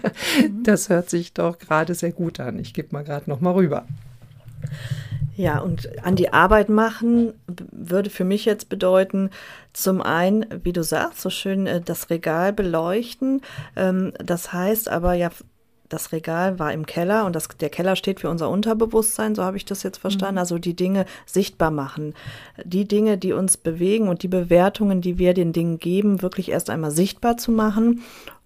das 0.64 0.88
hört 0.88 1.08
sich 1.08 1.34
doch 1.34 1.58
gerade 1.58 1.94
sehr 1.94 2.12
gut 2.12 2.40
an. 2.40 2.58
Ich 2.58 2.74
gebe 2.74 2.88
mal 2.90 3.04
gerade 3.04 3.30
noch 3.30 3.40
mal 3.40 3.52
rüber. 3.52 3.86
Ja, 5.40 5.60
und 5.60 5.88
an 6.04 6.16
die 6.16 6.34
Arbeit 6.34 6.68
machen 6.68 7.32
würde 7.72 8.10
für 8.10 8.24
mich 8.24 8.44
jetzt 8.44 8.68
bedeuten, 8.68 9.30
zum 9.72 10.02
einen, 10.02 10.44
wie 10.64 10.74
du 10.74 10.84
sagst, 10.84 11.22
so 11.22 11.30
schön 11.30 11.66
äh, 11.66 11.80
das 11.80 12.10
Regal 12.10 12.52
beleuchten. 12.52 13.40
Ähm, 13.74 14.12
das 14.22 14.52
heißt 14.52 14.90
aber 14.90 15.14
ja, 15.14 15.30
das 15.88 16.12
Regal 16.12 16.58
war 16.58 16.74
im 16.74 16.84
Keller 16.84 17.24
und 17.24 17.34
das, 17.34 17.48
der 17.48 17.70
Keller 17.70 17.96
steht 17.96 18.20
für 18.20 18.28
unser 18.28 18.50
Unterbewusstsein, 18.50 19.34
so 19.34 19.42
habe 19.42 19.56
ich 19.56 19.64
das 19.64 19.82
jetzt 19.82 19.96
verstanden. 19.96 20.34
Mhm. 20.34 20.40
Also 20.40 20.58
die 20.58 20.76
Dinge 20.76 21.06
sichtbar 21.24 21.70
machen. 21.70 22.12
Die 22.62 22.86
Dinge, 22.86 23.16
die 23.16 23.32
uns 23.32 23.56
bewegen 23.56 24.08
und 24.08 24.22
die 24.22 24.28
Bewertungen, 24.28 25.00
die 25.00 25.16
wir 25.16 25.32
den 25.32 25.54
Dingen 25.54 25.78
geben, 25.78 26.20
wirklich 26.20 26.50
erst 26.50 26.68
einmal 26.68 26.90
sichtbar 26.90 27.38
zu 27.38 27.50
machen 27.50 28.02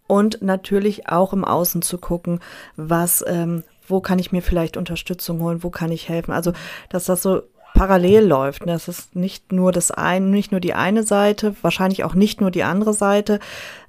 und 0.07 0.43
natürlich 0.43 1.09
auch 1.09 1.33
im 1.33 1.45
Außen 1.45 1.83
zu 1.83 1.99
gucken, 1.99 2.39
was, 2.77 3.25
ähm, 3.27 3.65
wo 3.87 4.01
kann 4.01 4.19
ich 4.19 4.33
mir 4.33 4.43
vielleicht 4.43 4.77
Unterstützung 4.77 5.41
holen, 5.41 5.63
wo 5.63 5.71
kann 5.71 5.93
ich 5.93 6.09
helfen. 6.09 6.33
Also, 6.33 6.53
dass 6.89 7.05
das 7.05 7.23
so 7.23 7.43
parallel 7.75 8.25
läuft. 8.25 8.65
Ne? 8.65 8.73
Das 8.73 8.89
ist 8.89 9.15
nicht 9.15 9.53
nur 9.53 9.73
das 9.73 9.91
eine, 9.91 10.27
nicht 10.27 10.53
nur 10.53 10.61
die 10.61 10.75
eine 10.75 11.03
Seite, 11.03 11.55
wahrscheinlich 11.61 12.05
auch 12.05 12.15
nicht 12.15 12.41
nur 12.41 12.51
die 12.51 12.63
andere 12.63 12.95
Seite 12.95 13.41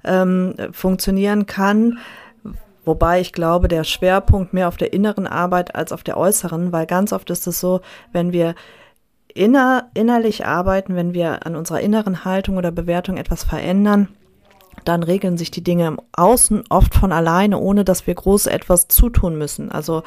ähm, 0.04 0.54
funktionieren 0.72 1.46
kann. 1.46 1.98
Wobei 2.84 3.20
ich 3.20 3.32
glaube, 3.32 3.68
der 3.68 3.84
Schwerpunkt 3.84 4.52
mehr 4.52 4.68
auf 4.68 4.76
der 4.76 4.92
inneren 4.92 5.26
Arbeit 5.26 5.74
als 5.74 5.92
auf 5.92 6.04
der 6.04 6.16
äußeren, 6.16 6.72
weil 6.72 6.86
ganz 6.86 7.12
oft 7.12 7.30
ist 7.30 7.46
es 7.46 7.58
so, 7.58 7.80
wenn 8.12 8.32
wir 8.32 8.54
inner, 9.34 9.90
innerlich 9.94 10.46
arbeiten, 10.46 10.94
wenn 10.96 11.14
wir 11.14 11.46
an 11.46 11.56
unserer 11.56 11.80
inneren 11.80 12.24
Haltung 12.24 12.56
oder 12.56 12.70
Bewertung 12.70 13.16
etwas 13.16 13.44
verändern, 13.44 14.08
dann 14.88 15.02
regeln 15.02 15.36
sich 15.36 15.50
die 15.50 15.64
Dinge 15.64 15.86
im 15.86 16.00
Außen 16.12 16.64
oft 16.70 16.94
von 16.94 17.12
alleine, 17.12 17.58
ohne 17.58 17.84
dass 17.84 18.06
wir 18.06 18.14
groß 18.14 18.46
etwas 18.46 18.88
zutun 18.88 19.36
müssen. 19.36 19.70
Also 19.70 20.02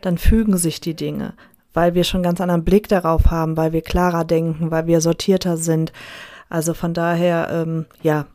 dann 0.00 0.18
fügen 0.18 0.56
sich 0.56 0.80
die 0.80 0.94
Dinge, 0.94 1.34
weil 1.74 1.94
wir 1.94 2.04
schon 2.04 2.22
ganz 2.22 2.40
anderen 2.40 2.64
Blick 2.64 2.88
darauf 2.88 3.30
haben, 3.30 3.56
weil 3.56 3.72
wir 3.72 3.82
klarer 3.82 4.24
denken, 4.24 4.70
weil 4.70 4.86
wir 4.86 5.00
sortierter 5.00 5.56
sind. 5.56 5.92
Also 6.48 6.74
von 6.74 6.94
daher, 6.94 7.48
ähm, 7.50 7.86
ja, 8.02 8.26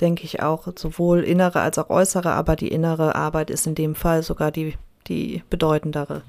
denke 0.00 0.24
ich 0.24 0.42
auch 0.42 0.66
sowohl 0.76 1.20
innere 1.20 1.60
als 1.60 1.78
auch 1.78 1.90
äußere, 1.90 2.32
aber 2.32 2.56
die 2.56 2.68
innere 2.68 3.14
Arbeit 3.14 3.50
ist 3.50 3.66
in 3.66 3.74
dem 3.74 3.94
Fall 3.94 4.22
sogar 4.22 4.50
die 4.50 4.74
die 5.06 5.42
bedeutendere. 5.50 6.22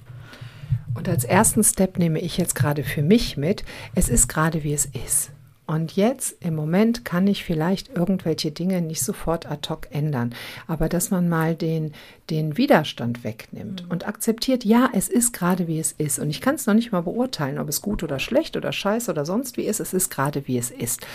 Und 0.95 1.09
als 1.09 1.23
ersten 1.23 1.63
Step 1.63 1.97
nehme 1.97 2.19
ich 2.19 2.37
jetzt 2.37 2.55
gerade 2.55 2.83
für 2.83 3.01
mich 3.01 3.37
mit, 3.37 3.65
es 3.95 4.09
ist 4.09 4.27
gerade 4.27 4.63
wie 4.63 4.73
es 4.73 4.85
ist. 4.85 5.31
Und 5.67 5.95
jetzt 5.95 6.35
im 6.41 6.55
Moment 6.55 7.05
kann 7.05 7.25
ich 7.25 7.43
vielleicht 7.43 7.89
irgendwelche 7.95 8.51
Dinge 8.51 8.81
nicht 8.81 9.01
sofort 9.01 9.49
ad 9.49 9.67
hoc 9.69 9.87
ändern, 9.89 10.35
aber 10.67 10.89
dass 10.89 11.09
man 11.09 11.27
mal 11.27 11.55
den, 11.55 11.93
den 12.29 12.57
Widerstand 12.57 13.23
wegnimmt 13.23 13.83
mhm. 13.83 13.91
und 13.91 14.07
akzeptiert, 14.07 14.63
ja, 14.63 14.89
es 14.93 15.07
ist 15.09 15.33
gerade 15.33 15.67
wie 15.67 15.79
es 15.79 15.91
ist. 15.91 16.19
Und 16.19 16.29
ich 16.29 16.41
kann 16.41 16.55
es 16.55 16.67
noch 16.67 16.75
nicht 16.75 16.91
mal 16.91 17.01
beurteilen, 17.01 17.57
ob 17.57 17.67
es 17.67 17.81
gut 17.81 18.03
oder 18.03 18.19
schlecht 18.19 18.57
oder 18.57 18.71
scheiße 18.71 19.09
oder 19.09 19.25
sonst 19.25 19.57
wie 19.57 19.65
ist. 19.65 19.79
Es 19.79 19.93
ist 19.93 20.11
gerade 20.11 20.47
wie 20.47 20.57
es 20.57 20.69
ist. 20.69 21.05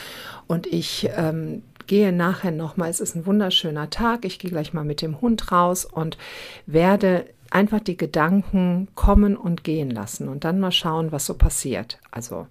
Und 0.49 0.67
ich 0.67 1.09
ähm, 1.17 1.63
gehe 1.87 2.13
nachher 2.13 2.53
nochmal, 2.53 2.91
es 2.91 3.01
ist 3.01 3.15
ein 3.15 3.27
wunderschöner 3.27 3.91
Tag, 3.91 4.25
ich 4.25 4.39
gehe 4.39 4.51
gleich 4.51 4.73
mal 4.73 4.85
mit 4.85 5.01
dem 5.03 5.21
Hund 5.21 5.53
raus 5.53 5.85
und 5.85 6.19
werde 6.67 7.27
einfach 7.51 7.81
die 7.81 7.97
Gedanken 7.97 8.89
kommen 8.95 9.37
und 9.37 9.65
gehen 9.65 9.91
lassen 9.91 10.29
und 10.29 10.45
dann 10.45 10.61
mal 10.61 10.73
schauen, 10.73 11.13
was 11.13 11.27
so 11.27 11.35
passiert. 11.35 11.99
Also 12.11 12.47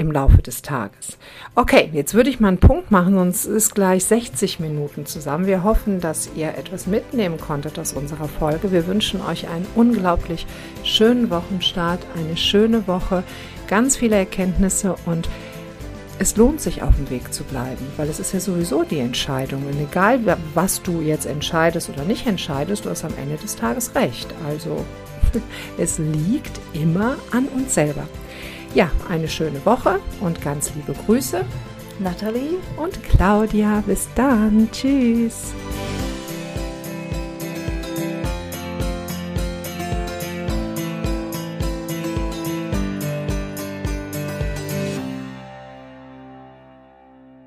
im 0.00 0.10
Laufe 0.10 0.40
des 0.40 0.62
Tages. 0.62 1.18
Okay, 1.54 1.90
jetzt 1.92 2.14
würde 2.14 2.30
ich 2.30 2.40
mal 2.40 2.48
einen 2.48 2.58
Punkt 2.58 2.90
machen, 2.90 3.14
sonst 3.14 3.44
ist 3.44 3.74
gleich 3.74 4.04
60 4.06 4.58
Minuten 4.58 5.04
zusammen. 5.04 5.46
Wir 5.46 5.62
hoffen, 5.62 6.00
dass 6.00 6.30
ihr 6.34 6.56
etwas 6.56 6.86
mitnehmen 6.86 7.38
konntet 7.38 7.78
aus 7.78 7.92
unserer 7.92 8.26
Folge. 8.26 8.72
Wir 8.72 8.86
wünschen 8.86 9.20
euch 9.20 9.48
einen 9.48 9.66
unglaublich 9.74 10.46
schönen 10.84 11.28
Wochenstart, 11.28 12.00
eine 12.16 12.38
schöne 12.38 12.86
Woche, 12.86 13.24
ganz 13.68 13.98
viele 13.98 14.16
Erkenntnisse 14.16 14.94
und 15.04 15.28
es 16.20 16.36
lohnt 16.36 16.60
sich 16.60 16.82
auf 16.82 16.94
dem 16.96 17.08
Weg 17.08 17.32
zu 17.32 17.44
bleiben, 17.44 17.86
weil 17.96 18.10
es 18.10 18.20
ist 18.20 18.34
ja 18.34 18.40
sowieso 18.40 18.84
die 18.84 18.98
Entscheidung. 18.98 19.64
Und 19.66 19.80
egal, 19.80 20.20
was 20.52 20.82
du 20.82 21.00
jetzt 21.00 21.24
entscheidest 21.24 21.88
oder 21.88 22.04
nicht 22.04 22.26
entscheidest, 22.26 22.84
du 22.84 22.90
hast 22.90 23.04
am 23.04 23.14
Ende 23.16 23.36
des 23.36 23.56
Tages 23.56 23.94
recht. 23.94 24.28
Also 24.46 24.84
es 25.78 25.98
liegt 25.98 26.60
immer 26.74 27.16
an 27.30 27.46
uns 27.46 27.72
selber. 27.72 28.06
Ja, 28.74 28.90
eine 29.08 29.28
schöne 29.28 29.64
Woche 29.64 29.98
und 30.20 30.42
ganz 30.42 30.70
liebe 30.74 30.92
Grüße. 31.06 31.42
Nathalie 31.98 32.58
und 32.76 33.02
Claudia. 33.02 33.82
Bis 33.86 34.06
dann. 34.14 34.68
Tschüss. 34.70 35.54